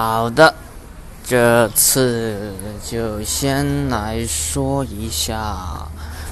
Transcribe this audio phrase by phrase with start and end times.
[0.00, 0.54] 好的，
[1.24, 2.52] 这次
[2.86, 5.88] 就先来说一下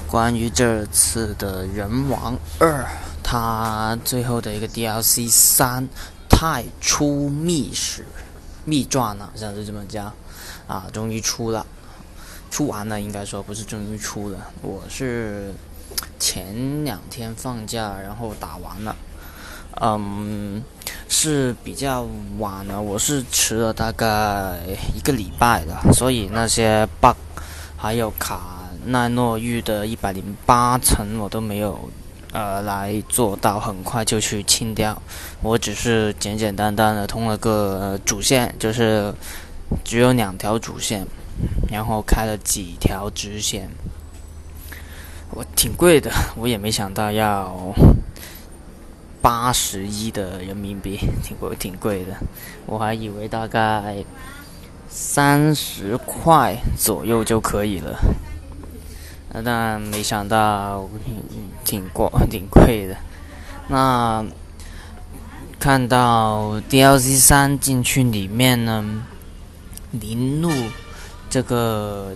[0.09, 2.83] 关于这次的《人王二》，
[3.21, 5.85] 它最后的一个 DLC 三
[6.29, 8.05] 太初秘史
[8.63, 10.13] 秘传呢，好像是这么讲
[10.65, 11.65] 啊，终于出了，
[12.49, 15.53] 出完了应该说不是终于出了，我是
[16.17, 18.95] 前两天放假然后打完了，
[19.81, 20.63] 嗯。
[21.09, 22.05] 是比较
[22.37, 24.57] 晚了，我是迟了大概
[24.93, 27.15] 一个礼拜的，所以那些 bug
[27.77, 31.89] 还有卡奈诺玉的一百零八层我都没有
[32.33, 35.01] 呃来做到，很快就去清掉。
[35.41, 39.13] 我只是简简单单的通了个主线，就是
[39.83, 41.07] 只有两条主线，
[41.71, 43.69] 然后开了几条支线。
[45.31, 47.73] 我挺贵的，我也没想到要。
[49.27, 52.15] 八十一的人民币，挺贵，挺贵的。
[52.65, 53.97] 我还以为大概
[54.87, 57.99] 三十块左右就可以了，
[59.43, 60.89] 但没想到
[61.65, 62.95] 挺贵，挺贵的。
[63.67, 64.25] 那
[65.59, 69.03] 看到 DLC 三进去里面呢，
[69.91, 70.49] 林路
[71.29, 72.15] 这个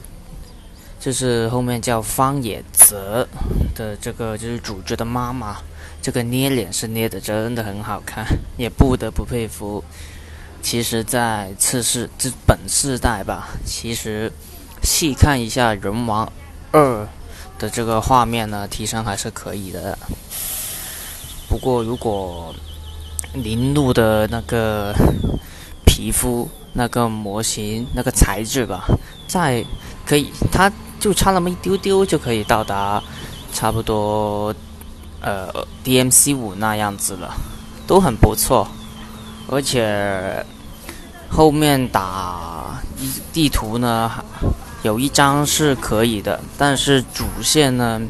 [0.97, 3.27] 就是后面叫方野泽
[3.75, 5.57] 的这个就是主角的妈妈。
[6.01, 8.25] 这个捏脸是捏的真的很好看，
[8.57, 9.83] 也不得不佩服。
[10.61, 14.31] 其实，在次世这本世代吧，其实
[14.83, 16.31] 细看一下《人王
[16.71, 17.03] 二》
[17.59, 19.97] 的这个画面呢，提升还是可以的。
[21.49, 22.53] 不过，如果
[23.33, 24.93] 林鹿的那个
[25.85, 28.85] 皮肤、那个模型、那个材质吧，
[29.27, 29.65] 再
[30.05, 33.01] 可以，它就差那么一丢丢就可以到达
[33.51, 34.53] 差不多。
[35.21, 37.31] 呃，DMC 五那样子了，
[37.85, 38.67] 都很不错，
[39.47, 40.43] 而且
[41.29, 44.11] 后面打一地图呢，
[44.81, 48.01] 有一张是可以的，但是主线呢，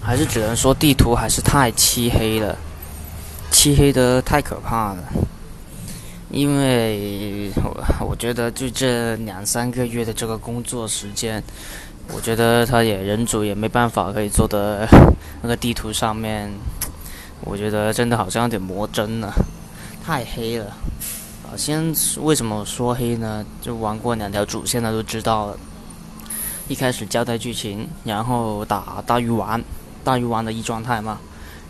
[0.00, 2.58] 还是只能说地图还是太漆黑了，
[3.52, 5.04] 漆黑的太可怕了，
[6.30, 11.40] 因为我我觉得就这两三个月的这个工作时间。
[12.14, 14.88] 我觉得他也人组也没办法可以做的
[15.42, 16.50] 那个地图上面，
[17.42, 19.32] 我觉得真的好像有点魔怔了，
[20.04, 20.66] 太黑了。
[21.44, 23.44] 啊，先为什么说黑呢？
[23.62, 25.56] 就玩过两条主线的都知道了。
[26.66, 29.62] 一开始交代剧情，然后打大鱼丸，
[30.04, 31.18] 大鱼丸的一状态嘛。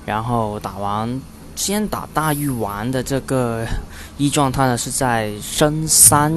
[0.07, 1.21] 然后打完，
[1.55, 3.67] 先打大鱼丸的这个
[4.17, 6.33] 一状态呢，是在深山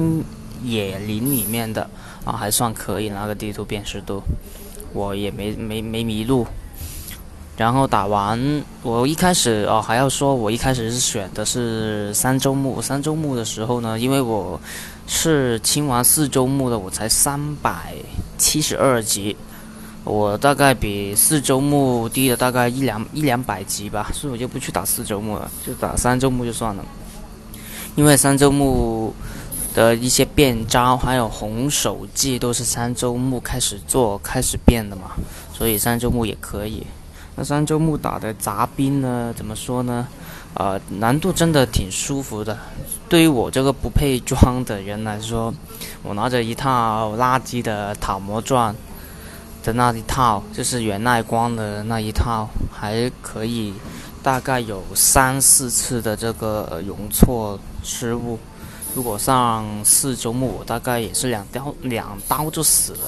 [0.62, 1.88] 野林里面的。
[2.24, 4.22] 啊，还算可以，那个地图辨识度，
[4.92, 6.46] 我也没没没迷路。
[7.56, 12.80] 然后打完，我一开始哦还要说，我一开始是选的是三周目。
[12.80, 14.60] 三周目的时候呢，因为我
[15.06, 17.94] 是清完四周目的，我才三百
[18.38, 19.36] 七十二级，
[20.04, 26.84] 我大概比四周目低了大概一两一两百级吧，所以我就不去打四周目了，就打三周目就算了。
[27.96, 29.12] 因为三周目。
[29.74, 35.12] 的一些变招，还有红手记都是三周目开始做、开始变的嘛，
[35.52, 36.86] 所以三周目也可以。
[37.34, 39.32] 那三周目打的杂兵呢？
[39.36, 40.06] 怎么说呢？
[40.54, 42.58] 呃，难度真的挺舒服的。
[43.08, 45.52] 对于我这个不配装的人来说，
[46.02, 48.74] 我拿着一套垃圾的《塔魔传》
[49.66, 53.72] 的那一套，就是源赖光的那一套，还可以，
[54.22, 58.38] 大概有三四次的这个容错失误。
[58.94, 62.98] 如果上四周目，我大概也是两刀两刀就死了。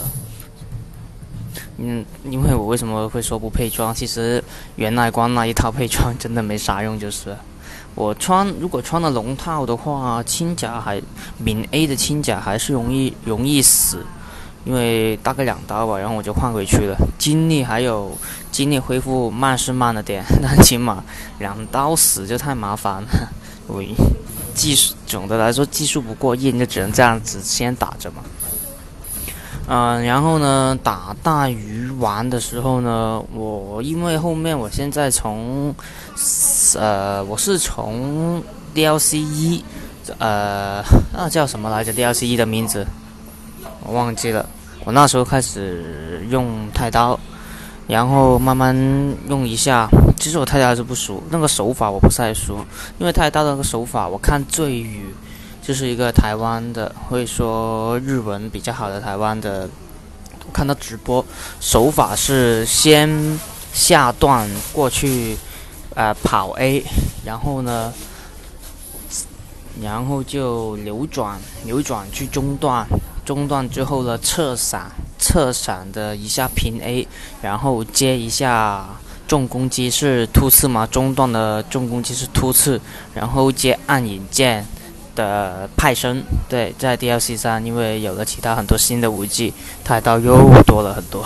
[1.76, 3.94] 嗯，因为我为什么会说不配装？
[3.94, 4.42] 其实
[4.76, 7.36] 原来光那一套配装真的没啥用，就是
[7.94, 11.02] 我穿如果穿了龙套的话，轻甲还
[11.36, 14.06] 敏 A 的轻甲还是容易容易死，
[14.64, 16.96] 因为大概两刀吧，然后我就换回去了。
[17.18, 18.16] 精力还有
[18.50, 21.04] 精力恢复慢是慢了点，但起码
[21.40, 23.08] 两刀死就太麻烦了。
[23.68, 23.94] 喂。
[24.54, 28.22] 技术总的来说技术不过硬，就只能这样子先打着嘛。
[29.66, 35.74] 嗯、然后呢，打大鱼丸的时候呢，我因为后面我现在从，
[36.76, 38.42] 呃，我是从
[38.74, 39.64] DLC 一，
[40.18, 42.86] 呃，那叫什么来着？DLC 一的名字
[43.82, 44.46] 我忘记了。
[44.84, 47.18] 我那时候开始用太刀。
[47.86, 48.74] 然后慢慢
[49.28, 49.88] 用一下，
[50.18, 52.64] 其实我太刀还是不熟，那个手法我不太熟，
[52.98, 55.14] 因为太刀的那个手法，我看醉语
[55.62, 59.68] 就是一个台湾的会说日文比较好的台湾的，
[60.46, 61.24] 我看他直播
[61.60, 63.38] 手法是先
[63.72, 65.36] 下段过去，
[65.94, 66.82] 呃跑 A，
[67.24, 67.92] 然后呢
[69.82, 72.86] 然后就扭转，扭转去中段，
[73.24, 77.06] 中段之后呢侧闪，侧闪的一下平 A，
[77.42, 78.86] 然后接一下
[79.26, 82.80] 重攻击是突刺嘛，中段的重攻击是突刺，
[83.14, 84.66] 然后接暗影剑
[85.14, 86.22] 的派生。
[86.48, 91.24] 对，在 DLC 上，因为有了其他很多新的武器，太刀又多了很多。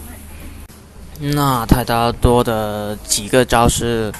[1.20, 4.12] 那太刀多的几个招式。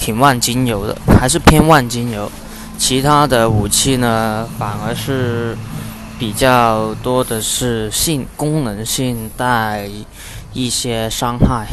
[0.00, 2.30] 挺万金油的，还是偏万金油。
[2.78, 5.58] 其他的武器呢，反而是
[6.18, 9.88] 比较多的是性功能性带
[10.52, 11.66] 一些伤害。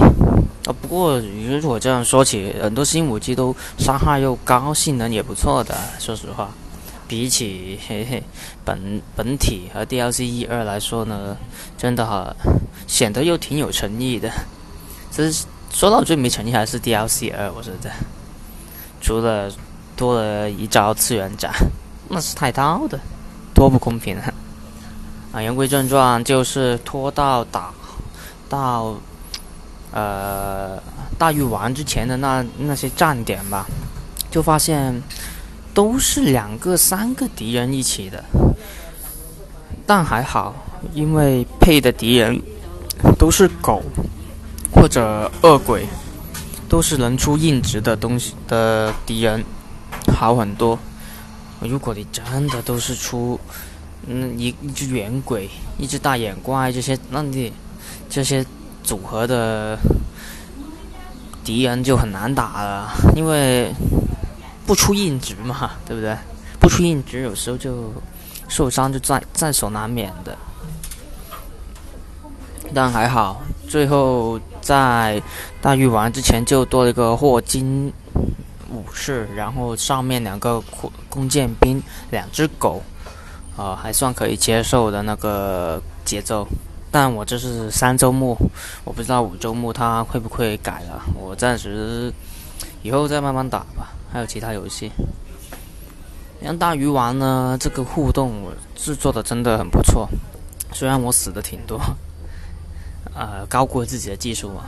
[0.66, 5.76] 啊，不过如果这样说起，很多新武器都伤害又高，性能也不错的。
[6.00, 6.52] 说实话，
[7.08, 8.24] 比起 嘿嘿
[8.64, 11.36] 本本体和 DLC 一二来说呢，
[11.78, 12.36] 真的哈
[12.88, 14.32] 显得又挺有诚意的。
[15.12, 15.46] 这是。
[15.72, 17.92] 说到最没诚意还是 DLC 二，我觉得，
[19.02, 19.52] 除了
[19.98, 21.52] 多了一招次元斩，
[22.08, 22.98] 那是太刀的，
[23.56, 24.34] 多不公平啊！
[25.34, 27.74] 啊，言归正传，就是拖到打
[28.48, 28.96] 到
[29.92, 30.78] 呃
[31.18, 33.66] 大御丸之前的那那些站点吧，
[34.30, 35.02] 就发现
[35.74, 38.24] 都是两个三个敌人一起的，
[39.88, 40.54] 但还好，
[40.94, 42.40] 因为配的敌人
[43.18, 43.82] 都是狗。
[44.78, 45.88] 或者恶鬼，
[46.68, 49.42] 都是能出硬直的东西的敌人，
[50.14, 50.78] 好很多。
[51.62, 53.40] 如果你真的都是出，
[54.08, 57.52] 嗯，一一只圆鬼，一只大眼怪这些，那你
[58.10, 58.46] 这些
[58.84, 59.78] 组合的
[61.44, 63.74] 敌人就很难打了，因为
[64.66, 66.16] 不出硬直嘛，对不对？
[66.60, 67.94] 不出硬直，有时候就
[68.48, 70.38] 受伤就在在所难免的。
[72.74, 74.40] 但还好，最后。
[74.66, 75.22] 在
[75.62, 77.94] 大玉丸之前就多了一个霍金
[78.72, 80.60] 武士，然后上面两个
[81.16, 81.82] 弓箭兵，
[82.12, 82.84] 两只狗，
[83.56, 86.46] 啊、呃，还算可以接受的那个节奏。
[86.92, 88.38] 但我这是三周目，
[88.84, 91.02] 我不知道五周目他会不会改了。
[91.18, 92.14] 我暂时
[92.84, 93.94] 以后再慢慢打吧。
[94.12, 94.92] 还有其他游戏，
[96.42, 100.08] 像大鱼丸呢，这个互动我制作的真的很不错，
[100.72, 101.80] 虽然我死的挺多。
[103.14, 104.64] 呃，高估了自己的技术嘛，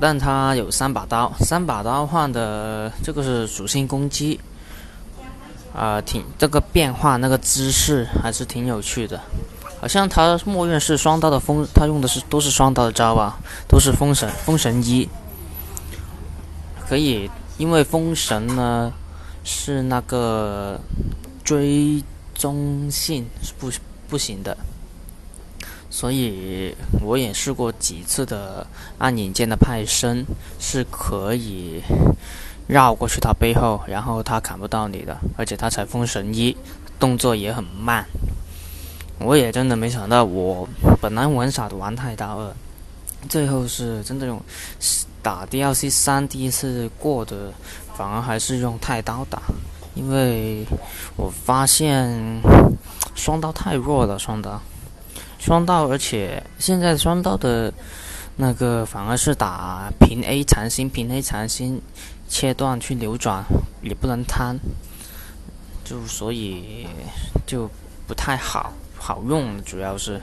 [0.00, 4.40] 但他有三把刀，三把刀换的这个是属性攻击，
[5.78, 9.20] 啊、挺这个变化那个姿势还是挺有趣的，
[9.80, 13.38] 好像他默认是双刀的风，他用的是都是双刀的招吧，
[13.68, 15.08] 都是封神封神一，
[16.88, 18.92] 可以，因为封神呢
[19.44, 20.80] 是那个
[21.44, 22.02] 追
[22.34, 23.70] 踪性是不
[24.08, 24.56] 不行的。
[25.90, 28.66] 所以我也试过几次的
[28.98, 30.24] 暗影剑的派生，
[30.58, 31.82] 是可以
[32.68, 36.56] 绕过去他背后，然后他砍不到你的，而且他才封神一，
[37.00, 38.06] 动作也很慢。
[39.18, 40.68] 我也真的没想到，我
[41.00, 42.52] 本来玩傻的玩太刀二，
[43.28, 44.40] 最后是真的用
[45.22, 47.52] 打 DLC 三第一次过的，
[47.96, 49.42] 反而还是用太刀打，
[49.94, 50.64] 因为
[51.16, 52.40] 我发现
[53.14, 54.60] 双刀太弱了，双刀。
[55.38, 57.72] 双刀，而且现在双刀的，
[58.36, 61.80] 那个反而是打平 A 残心，平 A 残心，
[62.28, 63.42] 切断去扭转
[63.82, 64.58] 也不能摊，
[65.82, 66.86] 就所以
[67.46, 67.68] 就
[68.06, 70.20] 不太好好用，主要是，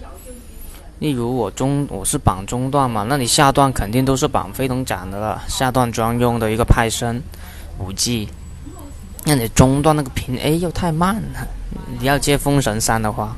[0.99, 7.21] 例如我中我是绑中段嘛，那你下段肯定都是绑飞龙斩的了，下段专用的一个派生
[7.79, 8.29] 五 G，，
[9.25, 11.47] 那你中段那个平 A 又太慢了，
[11.99, 13.35] 你要接封神三的话。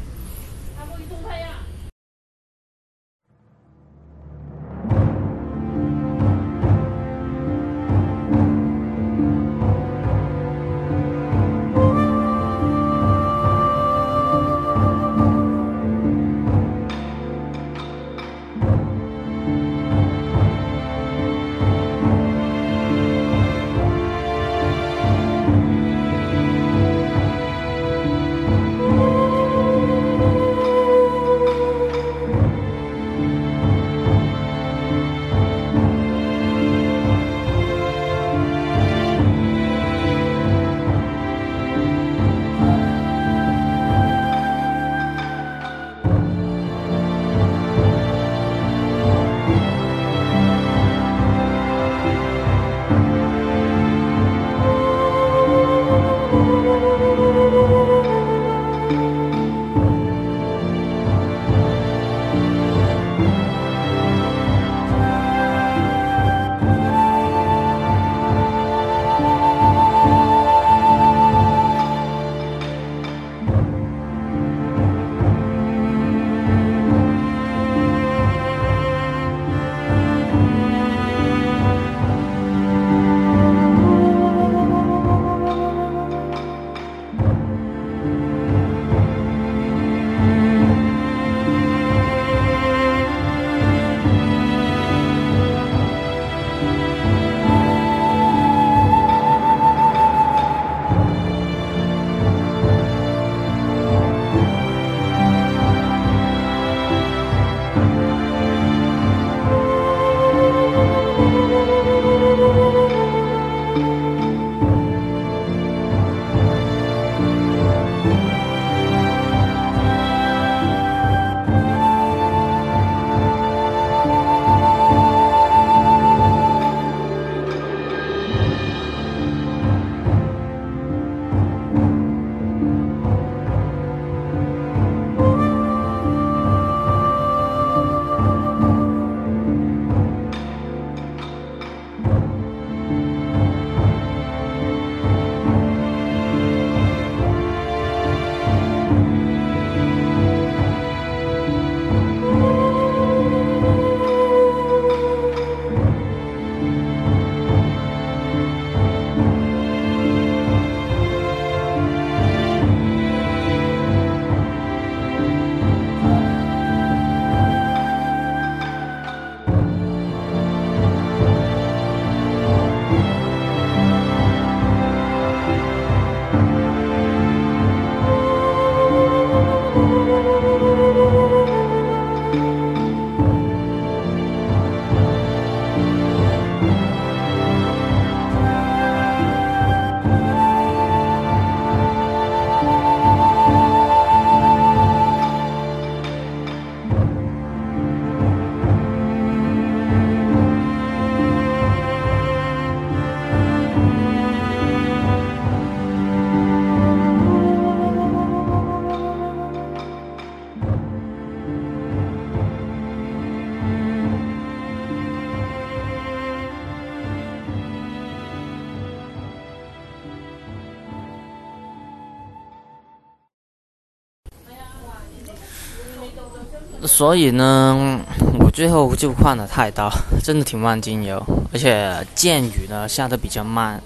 [226.98, 228.00] 所以呢，
[228.40, 229.88] 我最后就换了太刀，
[230.24, 231.24] 真的挺万金油，
[231.54, 233.80] 而且剑雨呢下的比较慢，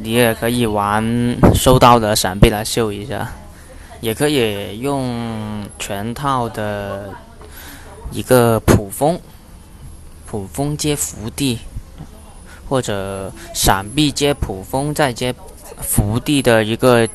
[0.00, 1.04] 你也可以玩
[1.52, 3.28] 收刀的闪避来秀一下，
[4.00, 7.10] 也可以用全套的
[8.12, 9.18] 一个普风，
[10.24, 11.58] 普风接伏地，
[12.68, 15.34] 或者闪避接普风再接。
[15.80, 17.08] 伏地的一个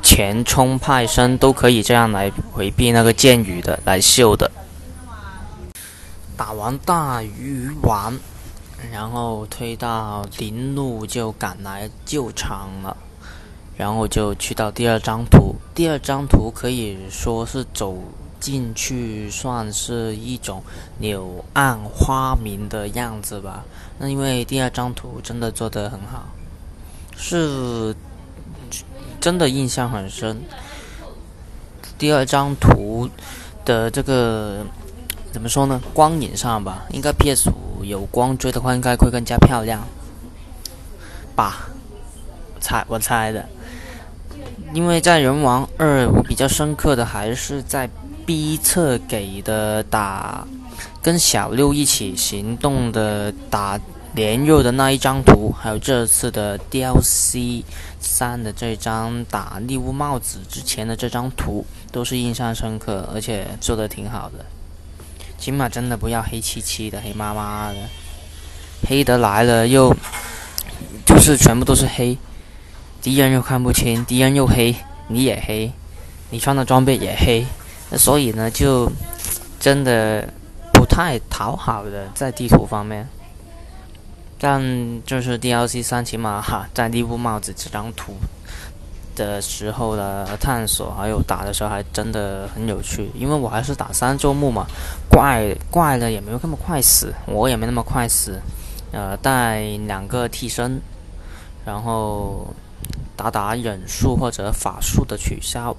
[0.00, 4.50] 前冲派生都可以这样来回避那个剑雨的来秀的。
[6.40, 8.18] 打完大鱼丸，
[8.90, 12.96] 然后推到林路就赶来救场了，
[13.76, 15.54] 然后就去到第二张图。
[15.74, 17.94] 第二张图可以说是走
[18.40, 20.62] 进去，算是一种
[20.98, 23.62] 柳暗花明的样子吧。
[23.98, 26.26] 那因为第二张图真的做得很好。
[27.18, 27.94] 是，
[29.20, 30.40] 真的印象很深。
[31.98, 33.06] 第二张图
[33.62, 34.64] 的这个
[35.32, 35.80] 怎么说呢？
[35.94, 39.86] 光影上吧，应该 PS 五有光追的话，应该会更加漂亮
[41.34, 41.68] 吧？
[42.60, 43.48] 猜我猜的。
[44.72, 47.88] 因为在人王二，我比较深刻的还是在
[48.26, 50.46] B 侧给的打，
[51.02, 53.80] 跟小六一起行动的打。
[54.12, 57.62] 连肉的那一张图，还有这次的 DLC
[58.00, 64.44] 三的这张打利乌帽子之前的这张图，都是印象深刻，而且做的挺好的。
[65.40, 67.76] 起码真的不要黑漆漆的、黑麻麻的，
[68.86, 69.92] 黑的来了又
[71.06, 72.16] 就是全部都是黑，
[73.00, 74.76] 敌人又看不清，敌人又黑，
[75.08, 75.72] 你也黑，
[76.28, 77.46] 你穿的装备也黑，
[77.96, 78.92] 所以呢，就
[79.58, 80.28] 真的
[80.74, 83.08] 不太讨好的在地图方面。
[84.38, 84.62] 但
[85.04, 88.14] 就是 DLC 三，起码哈，在利乌帽子这张图
[89.26, 93.10] 的时候的探索，还有打的时候，还真的很有趣。
[93.14, 94.66] 因为我还是打三周目嘛，
[95.10, 98.40] 怪怪的也没有那么快死，我也没那么快死。
[98.92, 100.80] 呃，带两个替身，
[101.64, 102.46] 然后
[103.14, 105.76] 打打忍术或者法术的取消。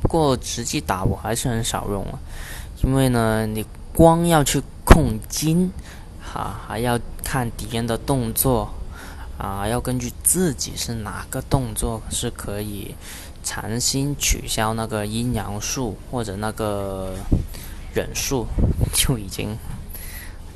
[0.00, 2.18] 不过实际打我还是很少用啊，
[2.82, 5.70] 因为呢，你光要去控金。
[6.34, 8.66] 啊，还要看敌人的动作，
[9.42, 12.94] 啊，要根据自己是哪个动作是可以
[13.42, 17.12] 强行取消那个阴阳术或者那个
[17.92, 18.46] 忍术，
[18.94, 19.58] 就已经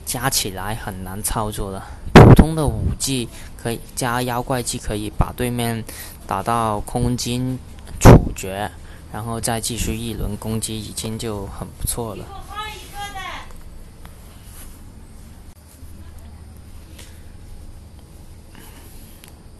[0.04, 1.84] 加起来很难操作了。
[2.14, 3.28] 普通的武技
[3.60, 5.82] 可以加妖怪技，可以把对面
[6.24, 7.58] 打到空金
[7.98, 8.70] 处决，
[9.12, 12.24] 然后再继续一轮攻击，已经就很不错了。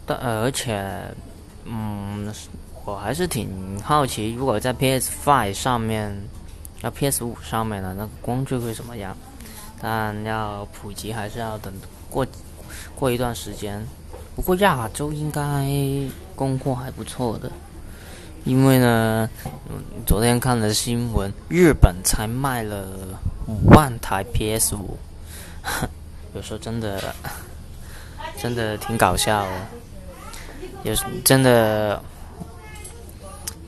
[0.07, 1.03] 但而且，
[1.65, 2.33] 嗯，
[2.85, 6.17] 我还是挺好奇，如果在 PS Five 上面，
[6.83, 9.17] 要 PS 五上面的那个光追会怎么样？
[9.81, 11.73] 但要普及还是要等
[12.09, 12.25] 过
[12.95, 13.85] 过一段时间。
[14.37, 15.43] 不过亚洲应该
[16.35, 17.51] 供货还不错的，
[18.45, 19.29] 因为呢，
[20.07, 22.87] 昨天看了新闻，日本才卖了
[23.47, 24.97] 五万台 PS 五，
[26.35, 27.03] 有时候真的
[28.41, 29.51] 真的挺搞笑的。
[30.87, 32.00] 也是真的，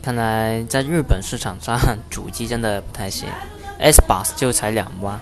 [0.00, 1.76] 看来在日本市场上，
[2.08, 3.28] 主机真的不太行。
[3.80, 5.18] Xbox 就才两万。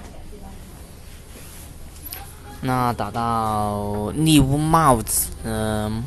[2.61, 6.05] 那打到利乌帽子，嗯，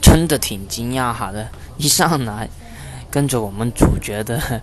[0.00, 1.48] 真的挺惊讶哈的。
[1.78, 2.48] 一上来，
[3.10, 4.62] 跟着我们主角的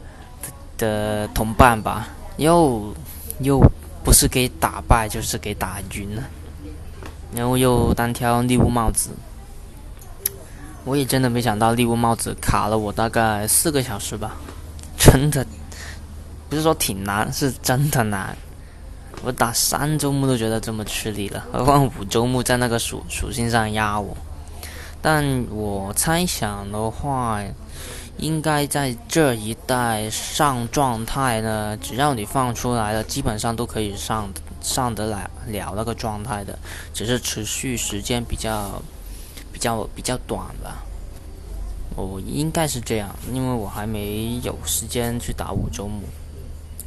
[0.78, 2.95] 的同伴吧，又
[3.39, 3.60] 又
[4.06, 6.24] 不是给打败，就是给打晕了。
[7.36, 9.10] 然后又单挑利乌帽子。
[10.86, 14.36] 我也真的没想到利物帽子卡了我大概四个小时吧，
[14.98, 15.46] 真的
[16.50, 18.36] 不是说挺难，是真的难。
[19.24, 24.15] 我打三周目都觉得这么吃力了，何况五周目在那个属属性上压我。
[25.02, 27.41] 但我猜想的话，
[28.17, 34.30] 应该在这一代上状态呢，只要你放出来了，基本上都可以上
[34.62, 36.60] 上得来了那个状态的，
[36.93, 38.82] 只是持续时间比较。
[39.54, 40.84] 比较比较短吧，
[41.96, 46.02] 我应该是这样，因为我还没有时间去打五周目。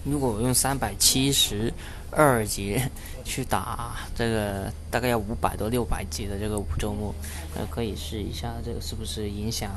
[0.05, 1.72] 如果我用三百七十
[2.11, 2.81] 二级
[3.24, 7.14] 去打这个，大概要五百多六百级的这个五周目，
[7.55, 9.70] 那可以试一下这个是不是影响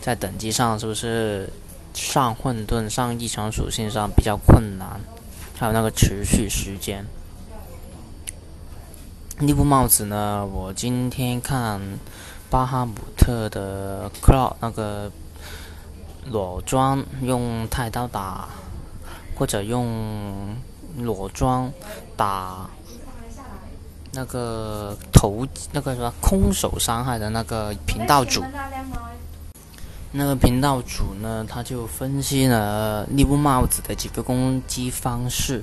[0.00, 1.48] 在等级上，是不是
[1.94, 5.00] 上混沌、上异常属性上比较困难，
[5.56, 7.04] 还有那个持续时间。
[9.38, 11.80] 利乌帽子呢，我今天看。
[12.50, 15.10] 巴哈姆特的 Cloud 那个
[16.26, 18.48] 裸装用太刀打
[19.36, 20.56] 或者用
[20.96, 21.72] 裸装
[22.16, 22.68] 打
[24.12, 28.44] 那个头那个什么空手伤害的那个频道主。
[30.12, 35.62] 那个频道主呢，他就分析了利布帽子的几个攻击方式。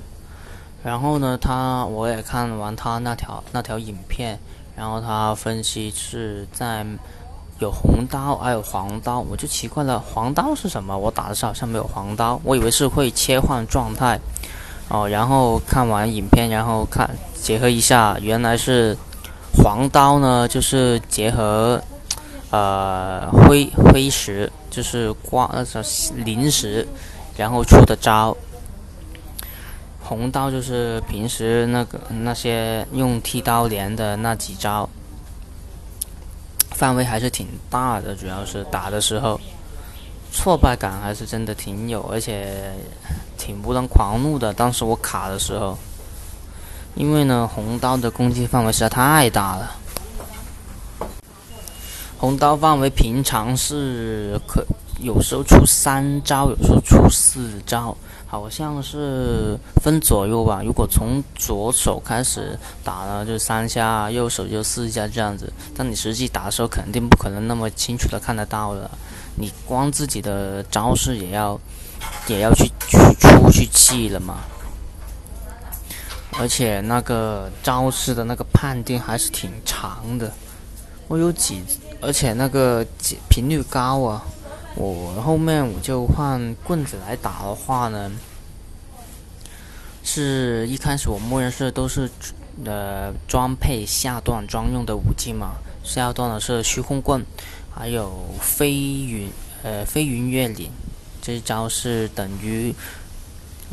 [0.82, 4.40] 然后呢，他我也看完他那条那条影片，
[4.78, 6.86] 然后他分析是在
[7.58, 10.96] 有红刀还有黄刀，我就奇怪了，黄刀是什么？
[10.96, 14.20] 我打的时候好像没有黄刀，我以为是会切换状态
[14.88, 15.08] 哦。
[15.08, 18.96] 然后看完影片，然后看结合一下，原来是
[19.52, 21.82] 黄刀呢，就是结合
[22.50, 25.82] 呃灰灰石，就是光那种
[26.24, 26.86] 临时
[27.36, 28.36] 然后出的招。
[30.08, 34.88] 红刀就是平时那个那些用剃刀连的那几招，
[36.70, 39.38] 范围还是挺大的，主要是打的时候
[40.32, 42.72] 挫败感还是真的挺有，而且
[43.36, 44.50] 挺不能狂怒的。
[44.54, 45.76] 当时我卡的时候，
[46.94, 49.76] 因为呢红刀的攻击范围实在太大了，
[52.16, 54.64] 红刀范围平常是可
[55.00, 57.96] 有时候出三招，有时候出四招。
[58.30, 60.60] 好像是分左右吧。
[60.62, 65.50] 如果从左手开始打呢，就三下；右手就四下这样子。
[65.74, 68.90] 但你实际打的时候，肯定不可能那么清楚的看得到的。
[69.36, 71.58] 你光自己的招式也要，
[72.26, 74.40] 也要去去出去记了嘛。
[76.38, 80.30] 而且那个招式的那个判定还是挺长的。
[81.06, 81.62] 我有几，
[82.02, 82.84] 而且那个
[83.30, 84.22] 频率高啊。
[84.80, 88.12] 我后面我就换棍子来打的话呢，
[90.04, 92.08] 是一开始我默认是都是
[92.64, 97.26] 呃装配下段专用的武器嘛，下段的是虚空棍，
[97.74, 99.28] 还有飞云
[99.64, 100.70] 呃飞云越岭，
[101.20, 102.72] 这一招是等于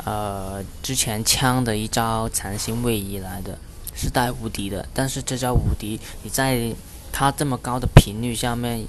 [0.04, 3.56] 呃之前枪的一招残心位移来的，
[3.94, 6.74] 是带无敌的，但是这招无敌你在
[7.12, 8.84] 它这么高的频率下面。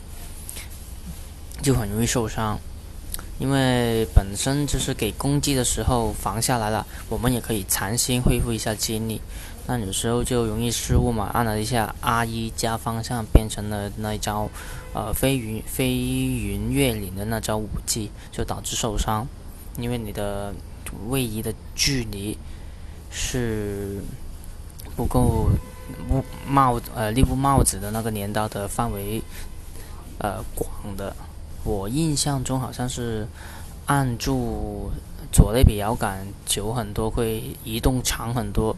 [1.61, 2.57] 就很容易受伤，
[3.39, 9.19] 因为本身就是给攻击的时候防下来了，我们也可以残心恢复一下精力，
[9.65, 14.49] 但有时候就容易失误嘛，按了一下 R 一加方向变成了那一招，
[14.93, 19.27] 呃飞云飞云越岭的那招武技，就导致受伤，
[19.77, 20.53] 因为你的
[21.09, 22.37] 位移的距离
[23.09, 24.01] 是
[24.95, 25.49] 不够
[26.07, 29.21] 帽帽呃利布帽子的那个镰刀的范围
[30.19, 31.15] 呃广的。
[31.67, 33.27] 我印象中好像是
[33.88, 34.89] 按住
[35.34, 38.73] 左类比摇杆久很多，会移动长很多，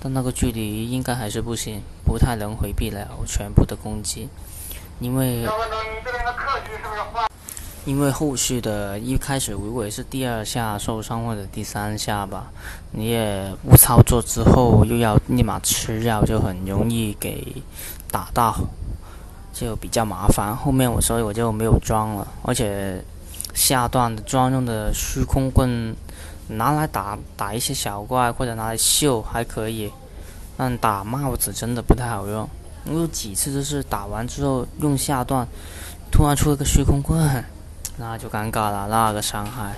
[0.00, 4.28] 但那个距离应该还是不行，不太能回避了全部的攻击，
[5.00, 5.44] 因为
[7.84, 12.52] 因为后续的一开始如果是第二下受伤或者第三下吧，
[12.92, 17.60] 你也误操作之后又要立马吃药，就很容易给
[18.08, 18.54] 打到。
[19.60, 23.04] 就比较麻烦，后面我所以我就没有装了，而且
[23.52, 25.94] 下段的专用的虚空棍
[26.48, 29.92] 拿来打打一些小怪或者拿来秀还可以，
[30.56, 32.48] 但打帽子真的不太好用。
[32.86, 35.46] 我有几次就是打完之后用下段，
[36.10, 37.44] 突然出了个虚空棍，
[37.98, 39.74] 那就尴尬了，那个伤害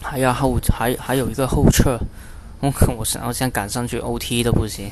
[0.00, 1.98] 还要后还还有一个后撤，
[2.60, 4.88] 我靠我想我想赶上去 OT 都不行。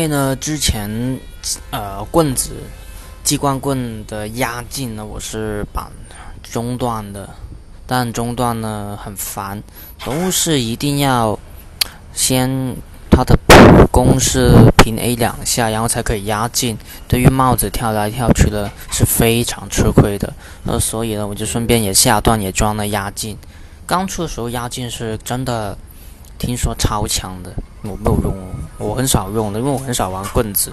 [0.00, 1.20] 为呢，之前
[1.70, 2.52] 呃棍子，
[3.22, 5.92] 机关棍的压劲呢，我是绑
[6.42, 7.28] 中段的，
[7.86, 9.62] 但中段呢很烦，
[10.02, 11.38] 都是一定要
[12.14, 12.74] 先
[13.10, 16.78] 它的普攻是平 A 两下，然后才可以压劲。
[17.06, 20.32] 对于帽子跳来跳去的是非常吃亏的，
[20.64, 23.36] 呃，所以呢，我就顺便也下段也装了压劲。
[23.86, 25.76] 刚出的时候压劲是真的，
[26.38, 27.52] 听说超强的。
[27.82, 28.36] 我没有用，
[28.78, 30.72] 我很少用的，因为我很少玩棍子。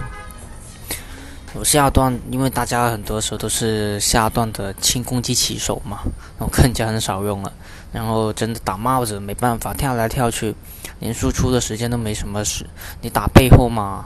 [1.54, 6.00] 我下段，因为大家很多时候都是下段的轻攻击起手嘛，
[6.38, 7.52] 我更加很少用了。
[7.90, 10.54] 然后真的打帽子没办法，跳来跳去，
[11.00, 12.66] 连输出的时间都没什么事。
[13.00, 14.04] 你打背后嘛，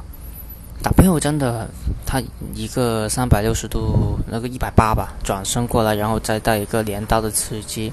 [0.81, 1.69] 打背后真的，
[2.07, 2.23] 他
[2.55, 7.93] 一个三百六十度，那个一百八吧，转身过来，然后再带一个镰刀的刺激，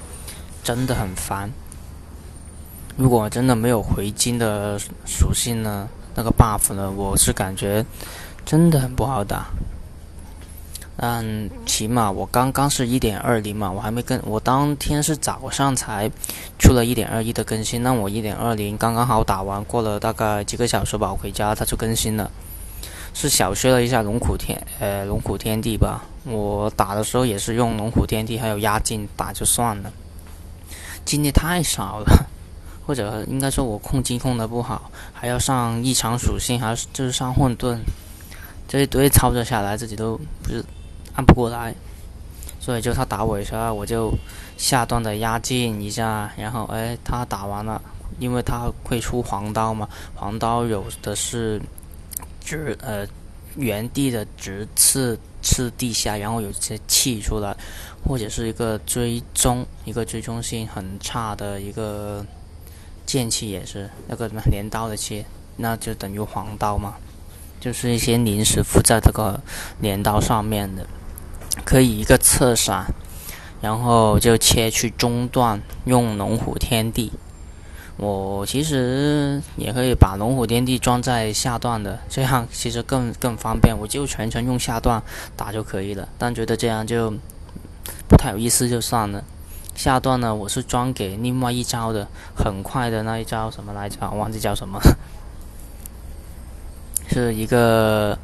[0.62, 1.50] 真的很烦。
[3.00, 7.82] 如果真的没有回金的属性呢，那个 buff 呢，我是感觉
[8.44, 9.46] 真的很不好打。
[10.98, 11.24] 但
[11.64, 16.10] 起码我刚刚是一点二零嘛，我还没跟，我当天是早上才
[16.58, 22.30] 出了一点二一的更新，那我一点二零刚刚好打完，过了大概几个小时吧，我回家它就更新了。
[23.14, 26.04] 是小学了一下龙虎天，呃，龙虎天地吧。
[26.24, 29.90] 我打的时候也是用龙虎天地还有压境打就算了，
[31.06, 32.26] 经历太少了。
[32.90, 37.78] 或者应该说，我控金控的不好，还要上异常属性，还要就是上混沌，
[38.66, 40.64] 这一堆操作下来，自己都不是
[41.14, 41.72] 按不过来，
[42.58, 44.12] 所以就他打我一下，我就
[44.56, 47.80] 下段的压进一下，然后哎，他打完了，
[48.18, 51.62] 因为他会出黄刀嘛，黄刀有的是
[52.40, 53.06] 直呃
[53.54, 57.56] 原地的直刺刺地下，然后有些气出来，
[58.04, 62.26] 或者是一个追踪，一个追踪性很差的一个。
[63.10, 65.24] 剑气也是那个什么镰刀的气，
[65.56, 66.94] 那就等于黄刀嘛，
[67.58, 69.40] 就是一些临时附在这个
[69.80, 70.86] 镰刀上面的，
[71.64, 72.86] 可以一个侧闪，
[73.60, 77.10] 然后就切去中段用龙虎天地。
[77.96, 85.02] 我其实也可以把龙虎天地装在下段的，这样其实更更方便，我就全程用下段
[85.36, 86.08] 打就可以了。
[86.16, 87.12] 但觉得这样就
[88.08, 89.24] 不太有意思，就算了。
[89.80, 94.10] 下段呢，我是装给另外一招的，很快的那一招什么来着？
[94.10, 94.78] 忘记叫什么，
[97.08, 98.18] 是一个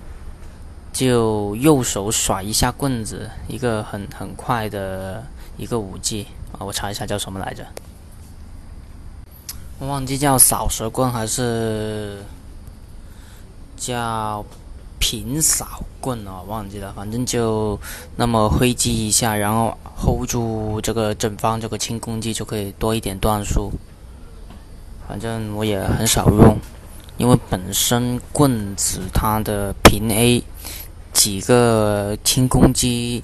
[0.92, 5.24] 就右手甩一下棍子，一个很很快的
[5.56, 6.60] 一个武技啊！
[6.60, 7.64] 我查一下叫什么来着？
[9.78, 12.22] 忘记叫扫蛇棍还是
[13.78, 14.44] 叫。
[14.98, 17.78] 平扫棍哦，忘记了，反正就
[18.16, 23.72] 那么挥击一下，然后 hold 住这个正方这个轻攻击就可以多一点段数。
[25.08, 26.58] 反正我也很少用，
[27.16, 30.42] 因为本身棍子它的平 A
[31.12, 33.22] 几个轻攻击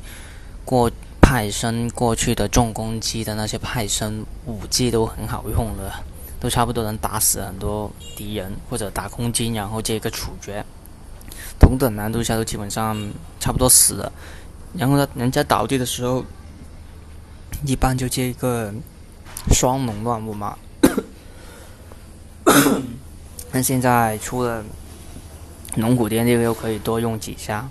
[0.65, 6.05] 过派生过去的重攻击的那些派生武技都很好用了，
[6.39, 10.65] 都差不多能打死很多敌人或者打空击，然后接一个处决。
[11.63, 12.99] 同等难度下都基本上
[13.39, 14.13] 差不多死了，
[14.75, 16.25] 然后呢，人家倒地的时候，
[17.65, 18.75] 一般就接一个
[19.53, 20.59] 双龙乱舞嘛。
[23.53, 24.65] 但现在出了
[25.77, 27.69] 龙虎天地，又可以多用几下。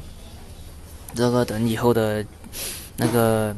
[1.14, 2.26] 这个等以后的
[2.96, 3.54] 那个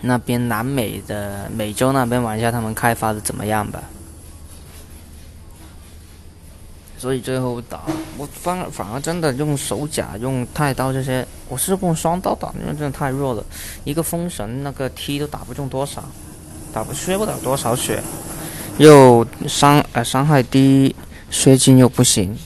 [0.00, 3.80] 那边南美的美洲那边玩一下，他们开发的怎么样吧。
[7.00, 7.80] 所以最后打
[8.18, 13.42] 我反反而真的用手甲用太刀这些，我是用双刀打，因为真的太弱了，
[13.84, 16.04] 一个封神那个 T 都打不中多少，
[16.74, 18.02] 打不削不了多少血，
[18.76, 20.94] 又伤呃伤害低，
[21.30, 22.36] 削金又不行。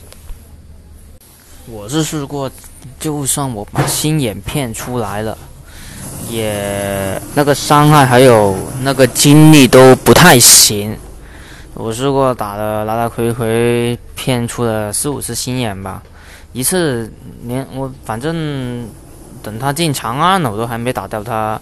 [1.67, 2.49] 我是试过，
[2.97, 5.37] 就算我把心眼骗出来了，
[6.29, 10.97] 也那个伤害还有那个精力都不太行。
[11.75, 16.01] 我试过打了来来回回骗出了四五次心眼吧，
[16.53, 17.11] 一次
[17.43, 18.87] 连我反正
[19.43, 21.59] 等他进长安了，我都还没打掉他，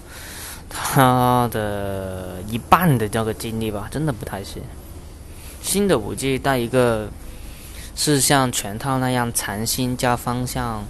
[0.70, 4.62] 他的一半的这个精力吧，真的不太行。
[5.64, 7.10] 新的武器带一个，
[7.96, 10.84] 是像全套那样残心加方向，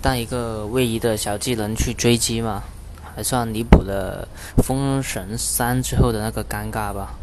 [0.00, 2.62] 带一个位移的小技能去追击嘛，
[3.14, 4.26] 还算弥补了
[4.62, 7.14] 封神三之后的那个尴尬吧。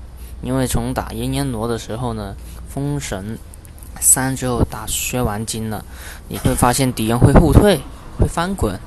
[0.41, 2.35] 因为从打炎炎罗的时候呢，
[2.67, 3.37] 封神
[3.99, 5.83] 三之后打削完金了，
[6.27, 7.79] 你会发现敌人会后退，
[8.19, 8.79] 会翻滚，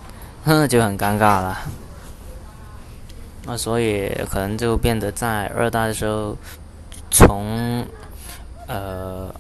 [0.45, 1.59] 哼， 就很尴尬了。
[3.47, 6.37] 那所以可能就变得在二代的时候，
[7.11, 7.87] 从
[8.67, 9.33] 呃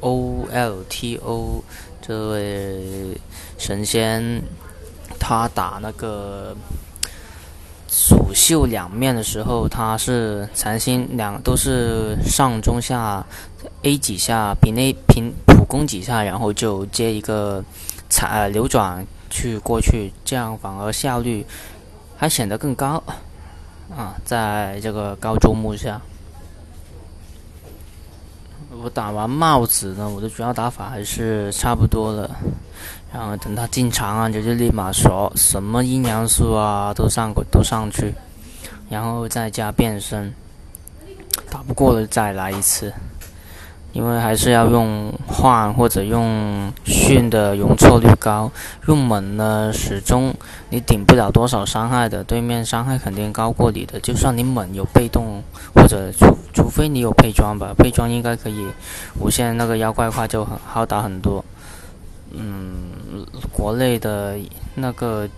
[0.00, 1.62] O L T O
[2.00, 3.16] 这位
[3.58, 4.42] 神仙，
[5.20, 6.56] 他打那个
[7.92, 13.22] 蜀绣两面的时候，他是残星两都是上中下
[13.82, 17.62] A 几下比那平普攻几下，然后就接一个
[18.08, 21.44] 残呃流转去过去，这样反而效率
[22.16, 23.02] 还显得更高
[23.94, 26.00] 啊，在这个高周目下。
[28.82, 32.30] 我打完帽子呢，我的主要打法还是差不多了。
[33.12, 38.14] 然后等他进场啊，就就立马说什么阴阳术啊都上过都上去，
[38.88, 40.32] 然后再加变身，
[41.50, 42.92] 打不过了再来一次。
[43.92, 48.50] 因为还是要用幻或者用迅的容错率高，
[48.88, 50.34] 用猛呢始终
[50.70, 54.00] 你顶不了多少伤害的，对面伤害肯定高过你的。
[54.00, 55.42] 就算你猛有被动，
[55.74, 58.66] 或者除除非你有配装吧，配装应该可以
[59.18, 61.44] 无限那个妖怪化就很好打很多。
[62.32, 64.38] 嗯，国内的
[64.74, 65.28] 那个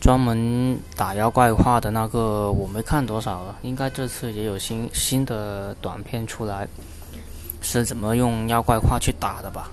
[0.00, 6.68] 专门打妖怪化的那个我没看多少了，应该这次也有新新的短片出来。
[7.60, 9.68] 是怎么用妖怪化去打的吧？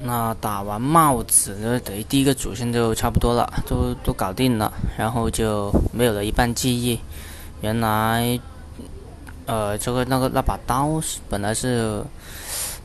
[0.00, 7.00] 那打完帽子呢，等于第一个主线就差不多了，都都搞定了，然后就没有了一半记忆。
[7.62, 8.38] 原来，
[9.46, 12.04] 呃，这个那个那把刀是本来是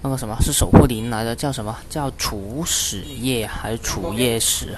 [0.01, 4.77] 那个什么是守护灵来的，叫什么叫楚使叶还是楚叶使？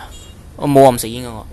[0.56, 1.46] 我冇唔识英哦。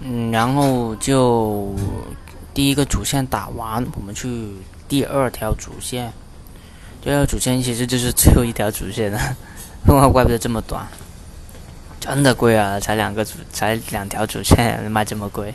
[0.00, 1.74] 嗯，然后就
[2.52, 4.56] 第一个主线打完，我们去
[4.88, 6.12] 第二条主线。
[7.02, 9.36] 第二主线其实就是最后一条主线了，
[10.12, 10.86] 怪不得这么短，
[12.00, 12.80] 真的贵啊！
[12.80, 15.54] 才两个主，才两条主线卖这么贵。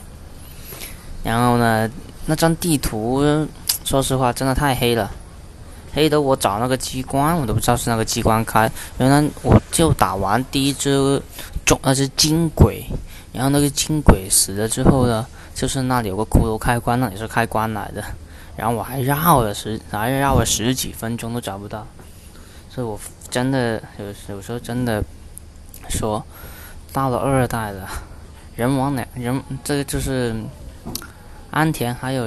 [1.23, 1.89] 然后呢，
[2.25, 3.21] 那张地图，
[3.91, 5.11] 说实话真的太黑了，
[5.93, 8.71] 黑的我找那个机关，我都不知道是那个机关开。
[8.99, 11.21] 原来我就打完第一只
[11.65, 12.85] 中，那只金鬼。
[13.33, 18.01] 然后那个金鬼死了之后呢，就是那里有个骷髅开关，那里是开关来的。
[18.55, 21.85] 然后我还绕了十，还绕了十几分钟都找不到，
[22.69, 22.97] 所以我
[23.29, 25.03] 真的有有时候真的
[25.89, 26.23] 说，
[26.93, 27.89] 到了二代了，
[28.55, 30.33] 人王两人，这个就是
[31.49, 32.25] 安田还有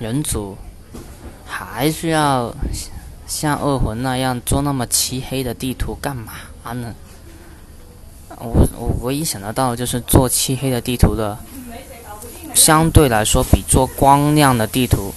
[0.00, 0.58] 人组，
[1.48, 2.54] 还需要
[3.26, 6.34] 像恶魂那样做那么漆黑的地图干嘛
[6.74, 6.94] 呢？
[8.36, 11.36] 我我唯一想得到就是做漆黑的地图的，
[12.54, 15.12] 相对来说比做光亮的地图，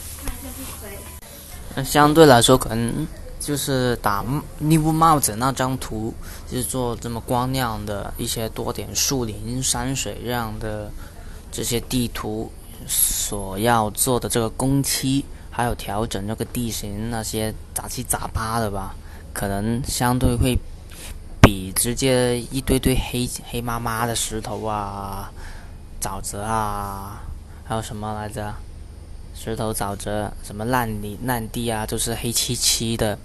[1.85, 3.05] 相对来说可能
[3.39, 4.25] 就是打
[4.57, 6.13] 尼乌帽子那张图，
[6.49, 10.89] 就是做这么光亮的一些多点树林、山水这样的
[11.51, 12.51] 这些地图
[12.87, 18.95] 所要做的这个工期，还有调整那个地形那些杂七杂八的吧，
[19.33, 20.57] 可能相对会。
[21.43, 25.31] 比直接一堆堆黑黑麻麻的石头啊、
[25.99, 27.19] 沼泽啊，
[27.63, 28.53] 还有什么来着？
[29.33, 33.17] 石头沼泽、什么烂泥烂地啊，都是黑漆漆的，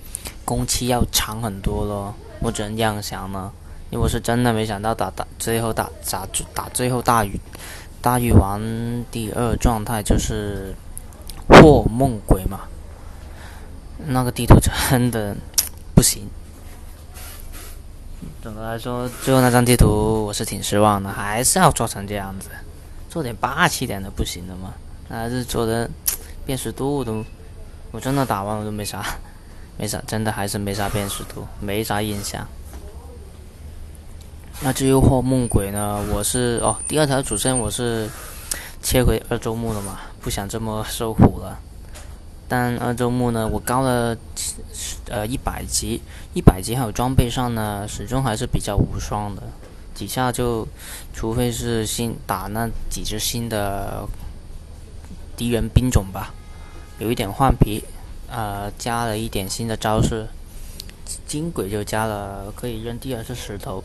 [0.46, 2.14] 工期要长很多咯。
[2.40, 3.52] 我只能这样想呢，
[3.90, 7.38] 因为我是真的没想到打打最后打打打最后大禹
[8.00, 8.58] 大禹王
[9.10, 10.74] 第二状态就是
[11.48, 12.60] 或梦鬼嘛，
[14.06, 15.36] 那个地图真的
[15.94, 16.28] 不行。
[18.42, 22.48] 总的来说，最后那张地图我是挺失望的，还是要做成这样子，
[23.08, 24.74] 做点霸气点的不行的吗？
[25.08, 25.88] 还是做的
[26.44, 27.24] 辨识度都，
[27.90, 29.04] 我真的打完我都没啥，
[29.78, 32.46] 没啥，真的还是没啥辨识度，没啥印象。
[34.62, 36.00] 那至于惑梦鬼呢？
[36.12, 38.08] 我是哦，第二条主线我是
[38.86, 41.58] 切回二周目了嘛，不想这么受苦了。
[42.46, 44.16] 但二周目呢，我高了，
[45.08, 46.00] 呃一百级，
[46.34, 49.42] 一百级还有装备上呢，始终还是比较无双的，
[49.92, 50.68] 几下就，
[51.12, 54.06] 除非是新打那几只新的
[55.36, 56.32] 敌人兵种吧，
[57.00, 57.82] 有一点换皮，
[58.30, 60.28] 呃加了一点新的招式，
[61.26, 63.82] 金鬼就加了可以扔第二次石头，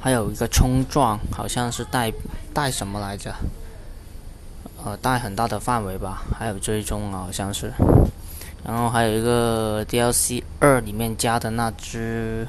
[0.00, 2.10] 还有一个冲撞，好像是带
[2.54, 3.34] 带什么来着？
[4.84, 7.70] 呃，带很大的范围吧，还有追踪啊，好像是，
[8.64, 12.46] 然后还有一个 DLC 二里面加的那只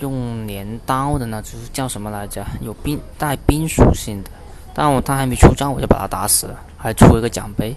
[0.00, 2.44] 用镰刀的那只叫什么来着？
[2.60, 4.30] 有冰带冰属性的，
[4.74, 7.76] 但我他还没出招，我就把他打死了，还出了一个奖杯。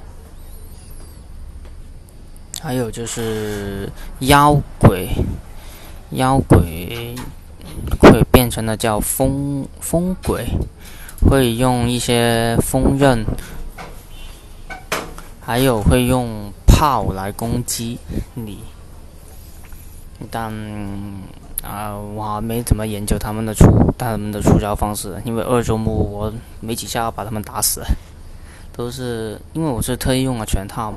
[2.59, 3.87] 还有就是
[4.19, 5.09] 妖鬼，
[6.11, 7.13] 妖鬼
[7.99, 10.47] 会变成了叫风风鬼。
[11.29, 13.25] 会用一些风刃，
[15.41, 17.97] 还有会用炮来攻击
[18.33, 18.59] 你。
[20.31, 20.53] 但
[21.63, 23.65] 啊、我还没怎么研究他们的出
[23.97, 27.81] 他们的出招方式，因为二周目我没几下把他们打死，
[28.75, 30.93] 都是因为我是特意用了全套，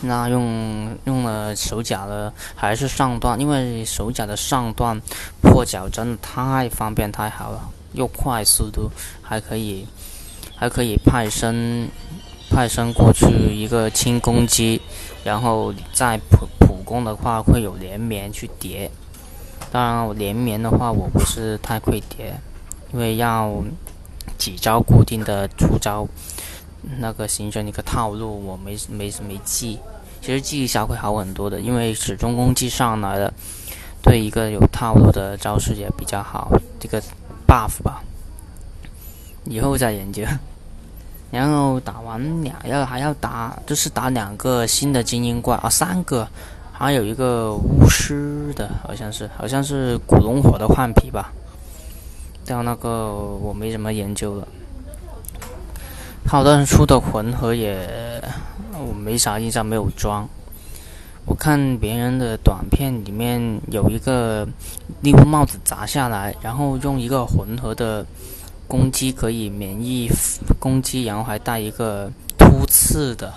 [0.00, 5.00] 那用用了手甲的还是上段，因为手甲的上段
[5.40, 8.90] 破脚真的太方便太好了，又快速度
[9.22, 9.86] 还可以
[10.56, 11.88] 还可以派生
[12.50, 14.80] 派生过去一个轻攻击，
[15.24, 18.90] 然后再普普攻的话会有连绵去叠。
[19.70, 22.34] 当然，连绵的话我不是太会叠，
[22.92, 23.50] 因为要
[24.36, 26.06] 几招固定的出招，
[26.98, 29.78] 那个形成一个套路，我没没没记。
[30.20, 33.32] 其实记一下会好很多的，因为始终攻击上来了，
[34.02, 36.50] 对一个有套路的招式也比较好。
[36.78, 37.02] 这个
[37.46, 38.02] buff 吧，
[39.44, 40.24] 以后再研究。
[41.30, 46.28] 然后打完两要还要打，就是打两个新的精英怪啊，三个。
[46.74, 51.32] 还有一个巫师的，好像是，好像是古龙火的换皮吧。
[52.44, 54.48] 但那个我没什么研究了。
[56.26, 58.20] 好多人出的魂盒也，
[58.72, 60.28] 我没啥印象，没有装。
[61.24, 64.46] 我看别人的短片里面有一个，
[65.02, 68.04] 利乌帽子砸下来，然后用一个混合的
[68.66, 70.10] 攻击可以免疫
[70.58, 73.32] 攻击，然后还带一个突刺的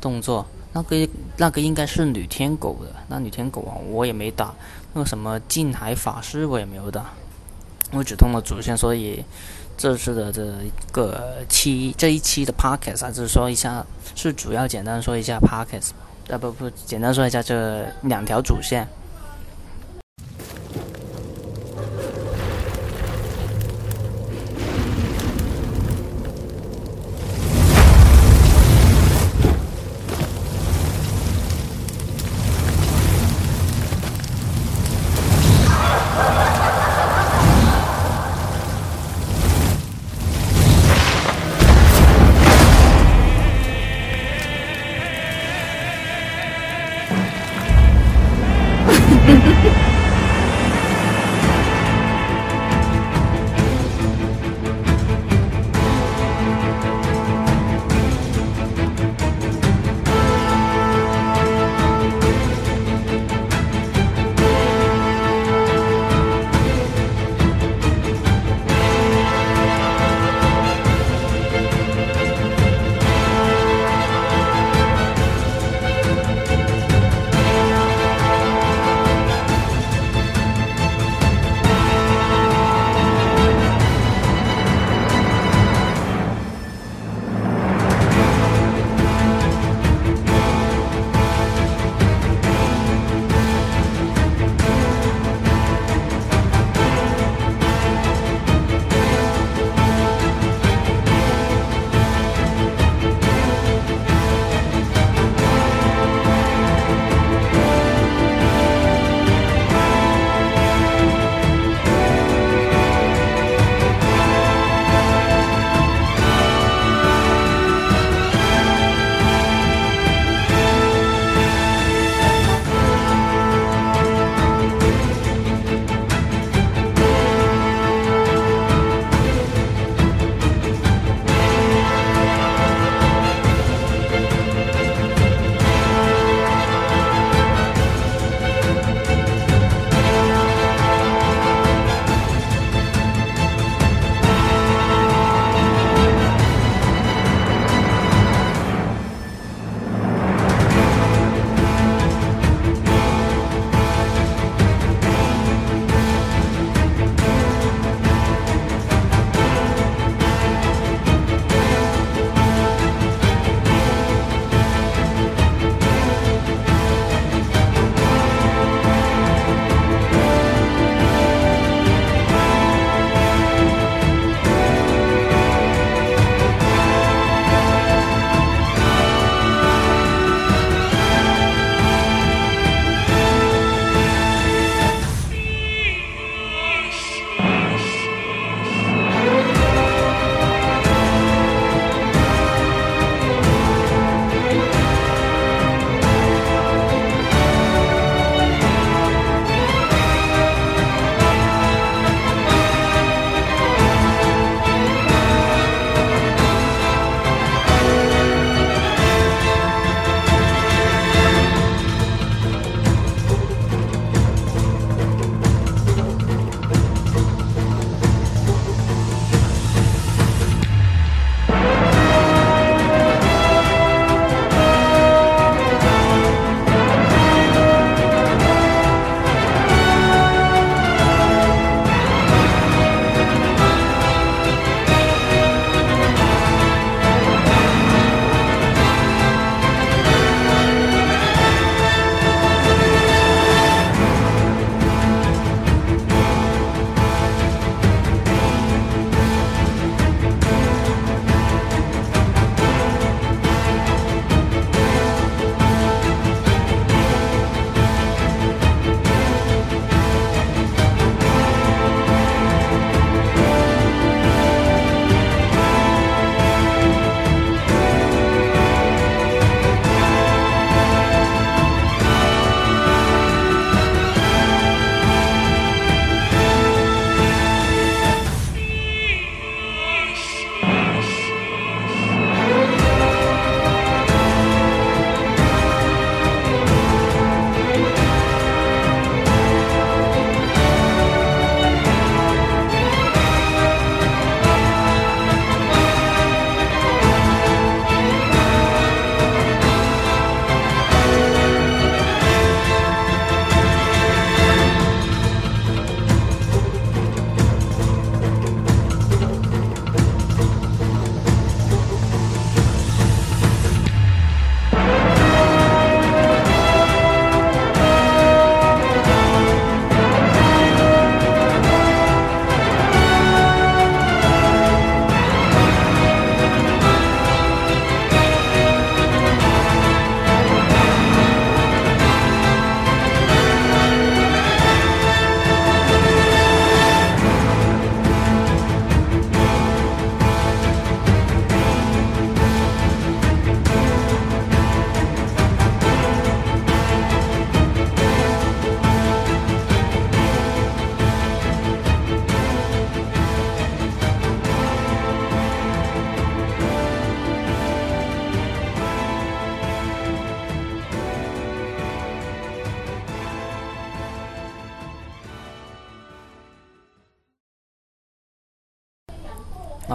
[0.00, 0.44] 动作。
[0.72, 4.52] 那个那个应该是女天狗的，那女天狗啊，我也没打。
[4.92, 7.12] 那个什么近海法师我也没有打，
[7.92, 9.24] 我只通了主线，所以
[9.76, 10.52] 这次的这
[10.90, 15.90] 个期这一期的 podcast 还是说一下，是主要简单说一下 podcast，
[16.30, 18.86] 啊不不，简单说一下这两条主线。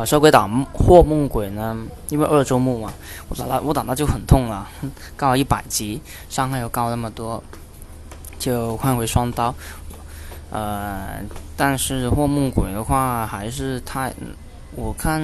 [0.04, 1.78] 啊，烧鬼打霍梦鬼呢，
[2.10, 2.92] 因为二周目嘛，
[3.30, 4.68] 我打他我打他就很痛了，
[5.16, 7.42] 高了一百级，伤害又高那么多，
[8.38, 9.56] 就换回双刀。
[10.52, 11.22] 呃，
[11.56, 14.14] 但是霍梦鬼的话还是太，
[14.76, 15.22] 我看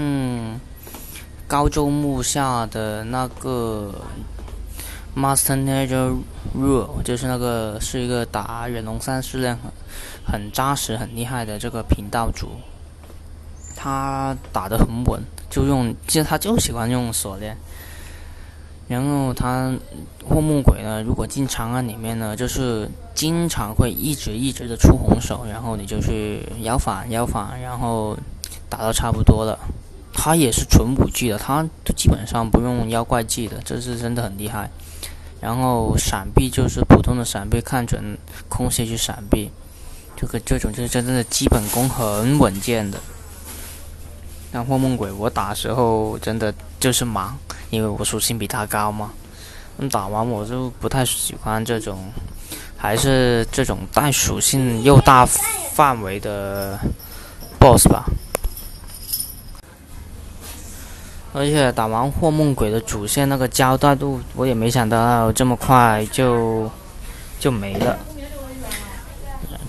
[1.46, 3.94] 高周目下的那个
[5.14, 6.16] Master Ninja
[6.58, 9.70] Rule，就是那个是一个打忍龙三试炼很
[10.26, 12.52] 很扎实、很厉害的这个频道主。
[13.82, 17.56] 他打得很稳，就用，其实他就喜欢用锁链。
[18.90, 19.74] 然后他
[20.28, 28.18] 霍梦鬼呢，如果进长安里面呢，就是经常会一直一直的出红手，然后你就去摇反摇反，然后
[28.68, 29.58] 打到差不多了。
[30.12, 31.64] 他也是纯武技的，他
[31.96, 34.70] 基本上不用妖怪技的，这是真的很厉害。
[35.40, 38.18] 然后闪避就是普通的闪避，看准
[38.50, 39.50] 空隙去闪避，
[40.18, 43.00] 这个这种就是真正的基本功很稳健的。
[44.52, 47.38] 但惑梦鬼我打时候真的就是忙，
[47.70, 49.12] 因为我属性比他高嘛。
[49.78, 52.12] 那打完我就不太喜欢这种，
[52.76, 55.24] 还是这种带属性又大
[55.74, 56.80] 范围的
[57.60, 58.06] BOSS 吧。
[61.32, 66.70] 而且打完霍梦鬼的主线那个交代度，我也没想到这么快就
[67.40, 67.96] 就没了，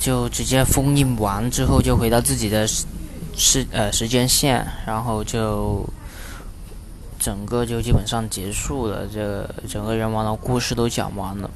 [0.00, 2.66] 就直接封印完之后就回到自己的。
[3.36, 5.84] 时呃时间线，然后就
[7.18, 11.50] 整个就基本上结束了，这整个人王的故事都讲完了。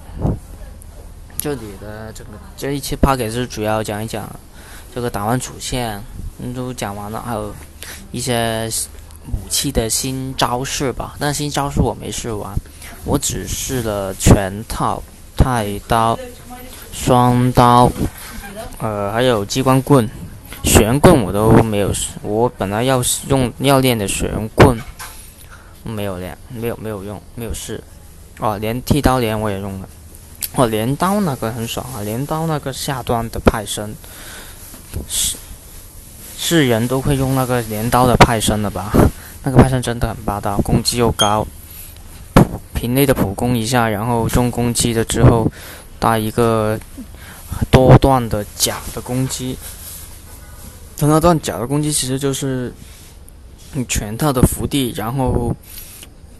[1.38, 4.28] 这里的整个这一期 Pocket 是主要讲一讲
[4.94, 6.02] 这个打完主线，
[6.54, 7.54] 都讲完了，还有
[8.12, 8.70] 一些
[9.26, 11.16] 武器的新招式吧。
[11.18, 12.50] 但新招式我没试完，
[13.04, 15.02] 我只试了全套
[15.36, 16.18] 太刀、
[16.92, 17.90] 双刀，
[18.78, 20.08] 呃，还有机关棍。
[20.64, 24.76] 玄棍我都没有试，我本来要用要练的玄棍，
[25.84, 27.82] 没有练，没有没有用，没有试。
[28.40, 29.88] 哦，连剃刀镰我也用了。
[30.56, 33.94] 哦，镰刀那个很爽啊，镰刀那个下端的派生，
[35.08, 35.36] 是
[36.36, 38.90] 是人都会用那个镰刀的派生了吧？
[39.44, 41.46] 那个派生真的很霸道，攻击又高，
[42.74, 45.46] 平内的普攻一下，然后重攻击了之后
[45.98, 46.78] 带一个
[47.70, 49.56] 多段的甲的攻击。
[50.96, 52.72] 他那段甲的攻击其实就是
[53.72, 55.54] 你全套的伏地，然后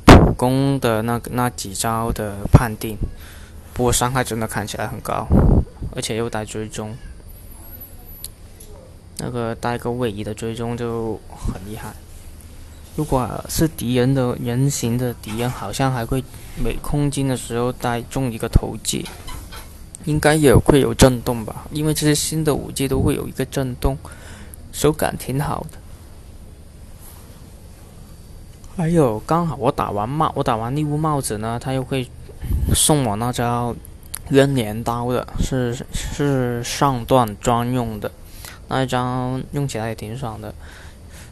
[0.04, 2.96] 普攻的那那几招的判定，
[3.72, 5.26] 不过伤害真的看起来很高，
[5.96, 6.96] 而且又带追踪，
[9.18, 11.92] 那个带个位移的追踪就很厉害。
[12.94, 16.22] 如果是敌人的人形的敌人，好像还会
[16.62, 19.04] 每空击的时候带中一个投技，
[20.04, 21.66] 应该也会有震动吧？
[21.72, 23.98] 因为这些新的武器都会有一个震动。
[24.74, 25.78] 手感挺好的，
[28.76, 32.10] 还有刚好我打完帽，我打完利物帽子呢，他又会
[32.74, 33.72] 送我那招
[34.28, 38.10] 扔镰刀的，是是上段专用的，
[38.66, 40.52] 那一招用起来也挺爽的，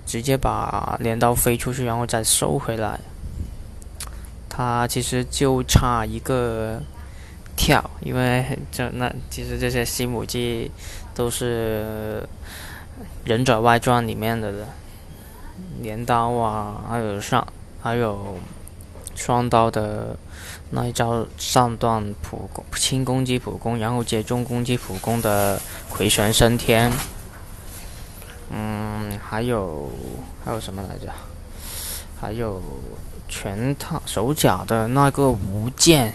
[0.06, 3.00] 直接把镰刀飞出去，然后再收回来，
[4.48, 6.80] 他其实就差一个
[7.56, 10.70] 跳，因为这那其实这些新武器
[11.12, 12.24] 都是。
[13.24, 14.66] 忍者外传里面的
[15.80, 17.46] 镰刀啊，还有上
[17.82, 18.38] 还有
[19.14, 20.16] 双刀的
[20.70, 26.90] 那一招上段普攻轻攻击普攻，然后接重攻击普攻的回旋升天。
[28.50, 29.90] 嗯，还有
[30.44, 31.12] 还有什么来着？
[32.20, 32.62] 还有
[33.28, 36.12] 全套手甲的那个无剑。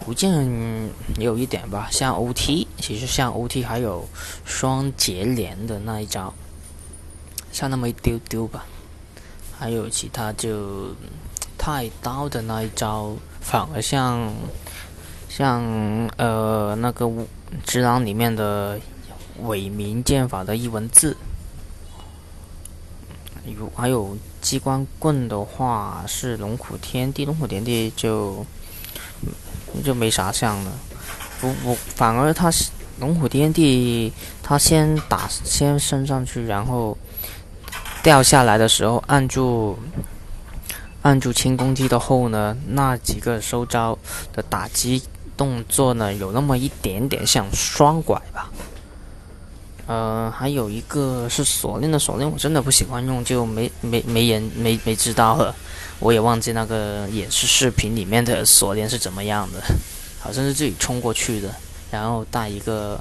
[0.00, 0.32] 不见
[1.18, 4.08] 也有一点吧，像 OT，其实像 OT 还有
[4.44, 6.32] 双截连的那一招，
[7.52, 8.64] 像那么一丢丢吧。
[9.58, 10.94] 还有其他就
[11.58, 14.32] 太刀的那一招，反而像
[15.28, 15.62] 像
[16.16, 17.04] 呃那个
[17.64, 18.80] 《只狼》里面的
[19.42, 21.16] 伪名剑法的一文字。
[23.44, 28.46] 有还有机关棍的话是龙虎天地，龙虎天地就。
[29.84, 30.72] 就没啥像了，
[31.40, 32.50] 不不，反而他
[33.00, 34.12] 龙虎天地，
[34.42, 36.96] 他先打先升上去，然后
[38.02, 39.78] 掉下来的时候按住
[41.02, 43.96] 按住轻攻击的后呢，那几个收招
[44.32, 45.02] 的打击
[45.36, 48.50] 动作呢，有那么一点点像双拐吧。
[49.86, 55.54] 呃，还有一个是锁链的锁链，我真的不喜欢用，就没没没人没没知道了。
[56.00, 59.60] 我也忘记那个演示视频里面的锁链是怎么样的，
[60.20, 61.54] 好像是自己冲过去的，
[61.90, 63.00] 然后带一个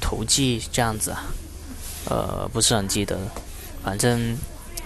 [0.00, 1.24] 投技这样子啊，
[2.06, 3.16] 呃，不是很记得，
[3.84, 4.36] 反正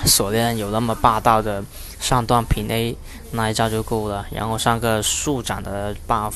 [0.04, 1.64] 锁链有那么霸道的
[1.98, 2.94] 上段平 A
[3.30, 6.34] 那一招就够了，然后上个速斩的 buff，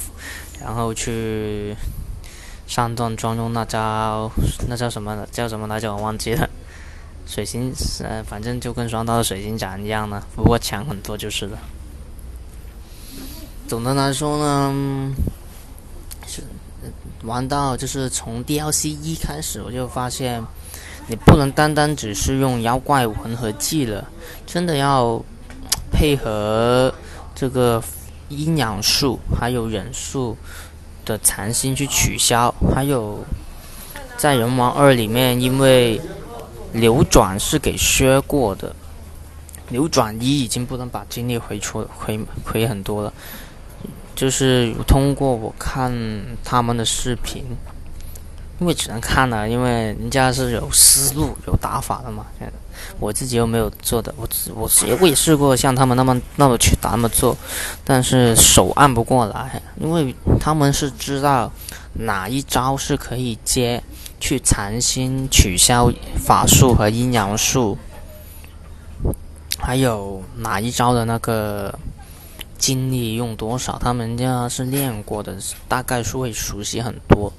[0.59, 1.77] 然后去
[2.66, 4.31] 上段专用那招，
[4.68, 5.27] 那叫什么？
[5.31, 5.95] 叫什么来着？
[5.95, 6.49] 我忘记了。
[7.31, 7.72] 水星，
[8.03, 11.57] 呃，反正就跟双刀的水星斩一样的，不过强很多就是了。
[13.68, 15.14] 总的来说呢，
[16.26, 16.43] 是
[17.22, 20.43] 玩到就是从 DLC 一开始，我就发现
[21.07, 24.05] 你不能单单只是用妖怪魂和技了，
[24.45, 25.22] 真的要
[25.93, 26.93] 配合
[27.33, 27.81] 这个
[28.28, 30.37] 阴阳术还有忍术
[31.05, 33.24] 的残心去取消，还有
[34.16, 36.01] 在人王二里面，因为
[36.73, 38.75] 流转是给削过的，
[39.68, 43.12] 流转一已经不能把精力回出回回很多了。
[44.14, 45.93] 就是通过我看
[46.45, 47.45] 他们的视频，
[48.59, 52.27] 因为只能看了，因为人家是有思路、有打法的嘛。
[52.99, 54.68] 我自己又没有做的，我我
[55.01, 57.37] 我也试过像他们那么那么去打那么做，
[57.85, 61.51] 但是手按不过来，因为他们是知道
[61.95, 63.83] 哪一招是可以接
[64.21, 67.77] 去禅心取消法术和阴阳术，
[69.59, 71.77] 还有哪一招的那个。
[72.61, 73.79] 精力用多少？
[73.79, 75.35] 他们家是练过的，
[75.66, 77.33] 大概是会熟悉很多。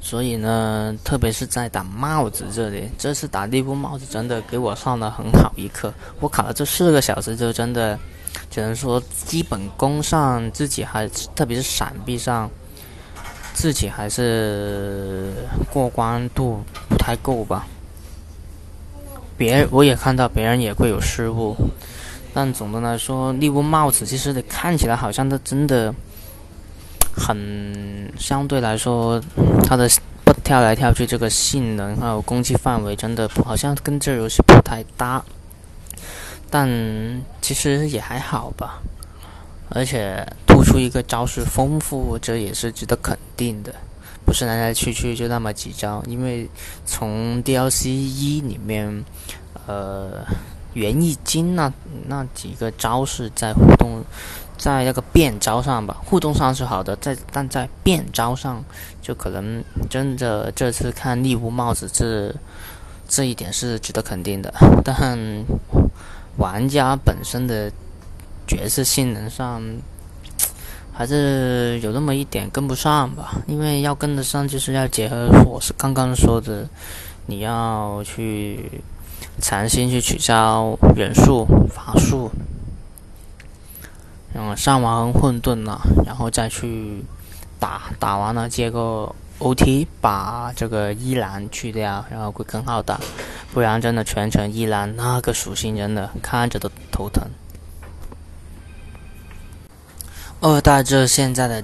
[0.00, 5.92] 所以呢，特别是在打帽子这里，这次打地步帽子真的给我上了很好一课。
[6.20, 7.98] 我卡了这四个小时，就真的
[8.50, 12.50] 只能说基本功上自己还，特别是闪避上，
[13.56, 15.32] 自己还是
[15.72, 17.66] 过关度不太够吧。
[19.38, 21.56] 别我也看到别人也会有失误。
[22.34, 25.94] 但总的来说，利物帽子其实你看起来好像它真的
[27.16, 29.18] 很相对来说，
[29.64, 29.88] 它的
[30.22, 35.24] 不跳来跳去这个性能还有攻击范围真的好像跟这游戏不太搭。
[36.50, 36.68] 但
[37.40, 38.82] 其实也还好吧，
[39.70, 40.26] 而且
[40.56, 43.74] 突出一个招式丰富，这也是值得肯定的，
[44.24, 46.02] 不是来来去去就那么几招。
[46.06, 46.48] 因为
[46.86, 49.04] 从 DLC 一里面，
[49.66, 50.24] 呃。
[50.72, 51.72] 元意金那
[52.06, 54.04] 那几个招式在互动，
[54.58, 58.62] 在那个变招上吧，互动上是好的，在但在变招上
[59.00, 62.30] 就可能真的这次看利乌帽子这
[63.08, 64.52] 这一点是值得肯定的，
[64.84, 65.42] 但
[66.36, 67.72] 玩家本身的
[68.46, 69.62] 角色性能上
[70.96, 76.66] 还是有那么一点跟不上吧，因为要跟得上就是要结合我是刚刚说的，
[77.26, 78.82] 你要去。
[79.38, 82.30] 残心去取消元素、法术，
[84.32, 87.04] 嗯上完混沌了，然后再去
[87.58, 92.98] 打，打完了接个 OT，把这个依兰去掉，然后会更好打。
[93.52, 97.22] 不然真的全程依兰那个属性真的看着都头疼。
[100.46, 101.60] 二代这现在的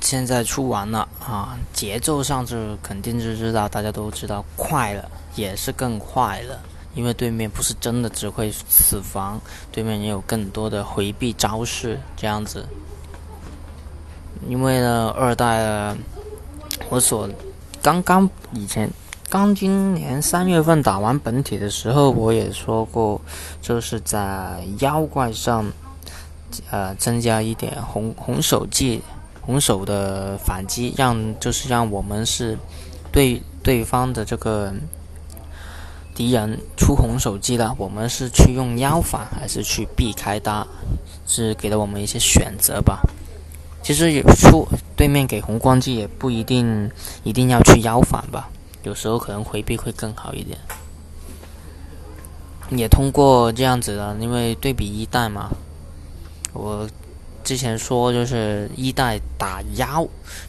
[0.00, 6.56] 现在出完了啊，节奏上是肯定是知道，大家都知道快了，也是更快了。
[6.94, 9.40] 因为对面不是真的只会死防，
[9.72, 12.64] 对面也有更多的回避招式这样子。
[14.46, 15.96] 因为呢，二代，
[16.88, 17.28] 我所
[17.82, 18.88] 刚刚以前
[19.28, 23.20] 刚今年三月份打完本体的时候，我也说过，
[23.60, 25.66] 就是在妖怪上，
[26.70, 29.02] 呃，增加一点红红手技，
[29.40, 32.58] 红手的反击，让就是让我们是
[33.10, 34.72] 对对方的这个。
[36.12, 40.66] 敌人出红手技了，我们是去用妖反还是去避开他？
[41.26, 43.00] 是给了我们一些选择吧。
[43.82, 46.90] 其实也出对面给红光技也不一定
[47.22, 48.50] 一定要去妖反吧，
[48.82, 50.58] 有时候可能回避会更好一点。
[52.70, 55.48] 也通过这样子的，因为对比一代嘛，
[56.52, 56.88] 我
[57.42, 60.06] 之前说就是一代打妖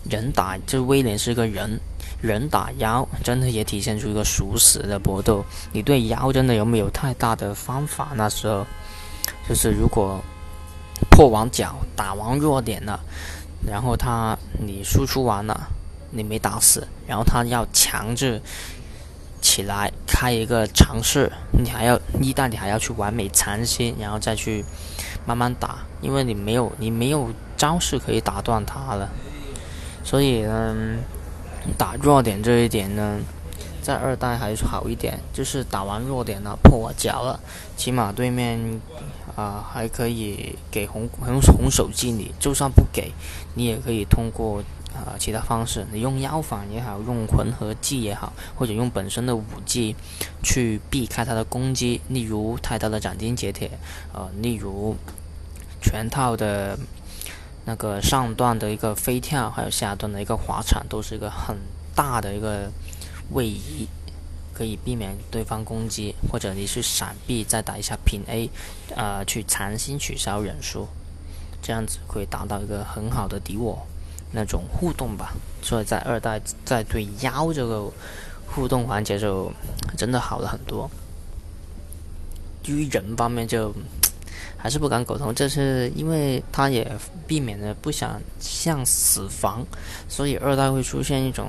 [0.10, 1.80] 人打，就威廉是个人。
[2.22, 5.44] 人打妖，真的也体现出一个熟死的搏斗。
[5.72, 8.10] 你对妖真的有没有太大的方法？
[8.16, 8.64] 那时候，
[9.50, 10.22] 就是如果
[11.10, 13.00] 破完角打完弱点了，
[13.66, 15.60] 然后他你输出完了，
[16.12, 18.40] 你没打死，然后他要强制
[19.42, 24.64] 起来开一个尝试，你还要一旦你还要去完美残心，然后再去
[25.26, 29.10] 慢慢打，因为你没有你没有招式可以打断他了，
[30.04, 30.98] 所以呢。
[31.78, 33.20] 打弱点这一点呢，
[33.84, 37.40] 在二代还好一点，就是打完弱点了破我脚了，
[37.78, 38.82] 起码对面
[39.36, 43.14] 啊、还可以给红红红手机你，就算不给，
[43.54, 44.64] 你也可以通过
[44.94, 49.96] 呃其他方式，你用药法也好，用混合技也好，或者用本身的武技
[50.44, 53.72] 去避开他的攻击，例如太刀的斩钉截铁，
[54.14, 54.96] 呃，例如
[55.82, 56.78] 全套的
[57.66, 61.56] 那个上段的一个飞跳，还有下段的一个滑铲，都是一个很
[61.96, 62.72] 大的一个
[63.32, 63.88] 位移，
[64.54, 68.50] 可以避免对方攻击，或者你是闪避再打一下平 A，
[68.96, 70.88] 呃，去残心取消忍术。
[71.64, 73.86] 这样子会达到一个很好的敌我
[74.32, 77.92] 那种互动吧，所以在二代在对妖这个
[78.48, 79.52] 互动环节就
[79.98, 80.90] 真的好了很多。
[82.64, 83.74] 至于人方面就
[84.56, 86.90] 还是不敢苟同，这是因为他也
[87.28, 89.66] 避免了不想向死防，
[90.08, 91.48] 所以二代会出现一种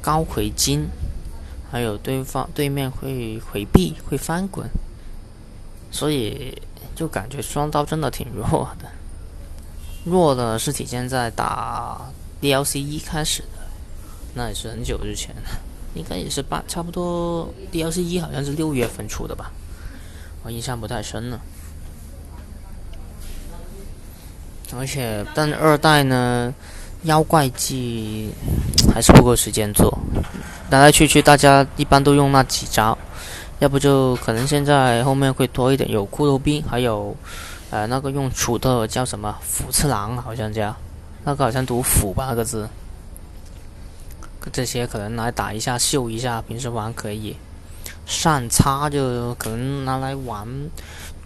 [0.00, 0.86] 高回金，
[1.70, 4.68] 还有对方对面会回避会翻滚，
[5.90, 6.60] 所以
[6.94, 8.86] 就感觉双刀真的挺弱的。
[10.04, 12.00] 弱的是体现在打
[12.40, 13.58] DLC 一开始的，
[14.34, 15.32] 那也是很久之前，
[15.94, 19.52] 应该也是八差不多 DLC 一好像是六月份出的吧，
[20.42, 21.40] 我印象不太深了。
[24.76, 26.52] 而且，但二代呢，
[27.02, 28.32] 妖怪季
[28.92, 29.96] 还是不够时间做，
[30.70, 32.98] 来来去去大家一般都用那几招，
[33.60, 37.14] 要不就可能现在后面会多一点，有骷髅兵，还有。
[37.72, 39.34] 呃，那个用杵的叫什么？
[39.40, 40.76] 斧次郎好像叫，
[41.24, 42.68] 那个好像读斧吧，那个字。
[44.52, 47.34] 这些可能来打一下秀一下，平时玩可以。
[48.04, 50.46] 扇叉就可能拿来玩，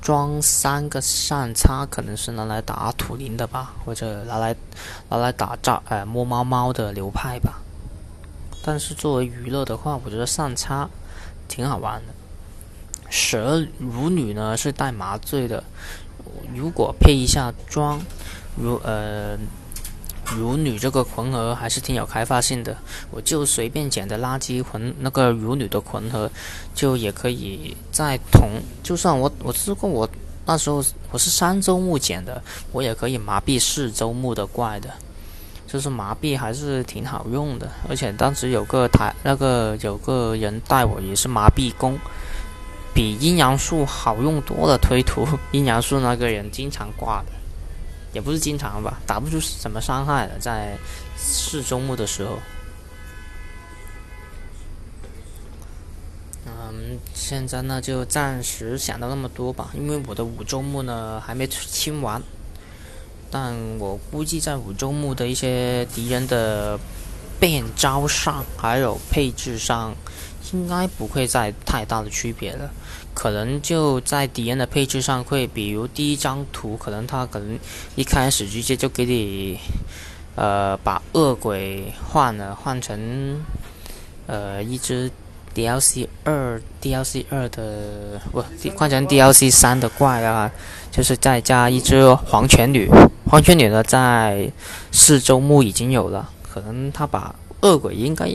[0.01, 4.55] 装三个扇叉可能是拿来打土灵的吧，或者拿来
[5.09, 7.61] 拿来打炸呃摸猫猫的流派吧。
[8.65, 10.89] 但是作为娱乐的话，我觉得扇叉
[11.49, 12.15] 挺好玩的。
[13.11, 15.65] 蛇舞女呢是带麻醉的。
[16.55, 18.01] 如果配一下装，
[18.57, 19.37] 如呃
[20.35, 22.77] 辱女这个魂盒还是挺有开发性的，
[23.11, 26.29] 我就随便捡的垃圾魂那个辱女的魂盒，
[26.75, 28.51] 就也可以在同，
[28.83, 30.09] 就算我我试过我
[30.45, 30.83] 那时候
[31.13, 34.91] 我是三周目捡的，我也可以麻痹四周目的怪的，
[35.69, 41.97] 就是麻痹还是挺好用的，而且当时有个台那个有个人带我也是麻痹弓。
[42.97, 47.33] 比阴阳术好用多了，推图阴阳术那个人经常挂的，
[48.15, 50.79] 也不是经常吧，打不出什么伤害的，在
[51.15, 52.39] 四周目的时候。
[56.47, 62.23] 嗯，现在呢就暂时想到那么多吧，因为我的五周目呢还没清完，
[63.31, 66.79] 但我估计在五周目的一些敌人的
[67.39, 69.95] 变招上，还有配置上。
[70.53, 72.71] 应该不会再太大的区别了，
[73.15, 77.59] 可能就在敌人的配置上会，比如第一张图，可能他可能
[77.97, 79.59] 一开始直接就给你，
[80.37, 83.41] 呃，把恶鬼换了，换成，
[84.27, 85.11] 呃，一只
[85.55, 88.45] DLC 二 DLC 二的不，
[88.77, 90.51] 换成 DLC 三的怪啊，
[90.93, 92.89] 就是再加一只黄泉女，
[93.29, 94.51] 黄泉女呢在
[94.93, 98.29] 四周目已经有了，可能他把恶鬼应该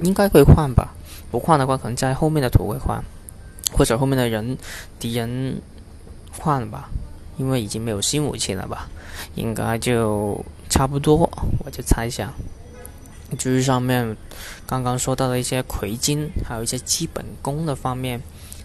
[0.00, 0.92] 应该会换吧。
[1.34, 3.02] 不换的话，可能在后面的图会换，
[3.72, 4.56] 或者后面的人
[5.00, 5.60] 敌人
[6.30, 6.88] 换吧，
[7.38, 8.88] 因为已经没有新武器了吧，
[9.34, 11.28] 应该就差不多，
[11.64, 12.32] 我就猜想。
[13.36, 14.16] 至于上面
[14.64, 18.22] 刚刚说到的一些魁金，还有一些基本功的方面，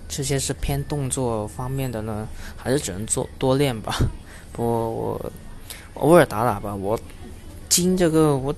[0.08, 3.96] 这些是偏动作方面的呢，还是只能做多练吧？
[4.54, 5.32] 不过我
[5.96, 7.00] 偶尔打打吧，我
[7.68, 8.54] 金这个我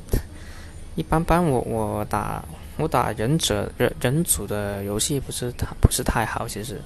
[0.95, 2.43] 一般般，我我打。
[2.81, 6.81] 我打忍者忍忍组的游戏不是太不是太好，其实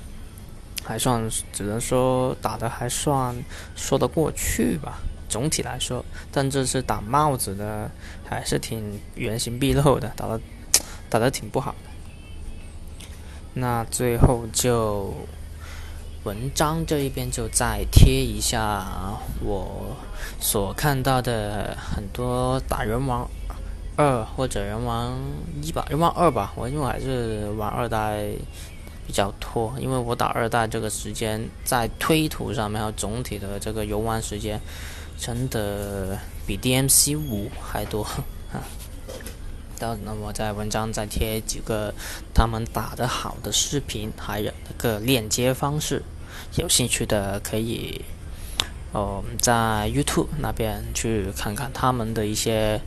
[0.83, 3.33] 还算只能说打的还算
[3.77, 6.03] 说得过去吧，总体来说。
[6.33, 7.89] 但这次打帽子的
[8.27, 10.39] 还是挺原形毕露的，打的
[11.09, 11.89] 打的挺不好的。
[13.53, 15.13] 那最后就
[16.25, 18.85] 文章这一边就再贴一下
[19.41, 19.95] 我
[20.41, 23.25] 所看到的很多打人王。
[23.97, 25.17] 二或者人王
[25.61, 28.25] 一吧，人王二吧，我因为还是玩二代
[29.07, 34.59] 比较拖，因为我打二代这个时间在推图上面，还有总体的这个游玩时间，
[35.17, 38.19] 真的比 DMC 五还多哈。
[39.79, 41.93] 到那我在文章再贴几个
[42.33, 46.03] 他们打得好的视频，还有那个链接方式，
[46.57, 48.03] 有兴趣的可以
[48.91, 52.81] 哦在 YouTube 那边去看看他们的一些。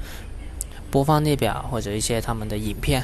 [0.91, 3.03] 播放列表或者一些他们的影片，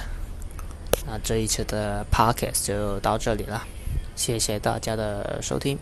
[1.07, 3.63] 那这一次的 podcast 就到这里了，
[4.17, 5.79] 谢谢大家的收听。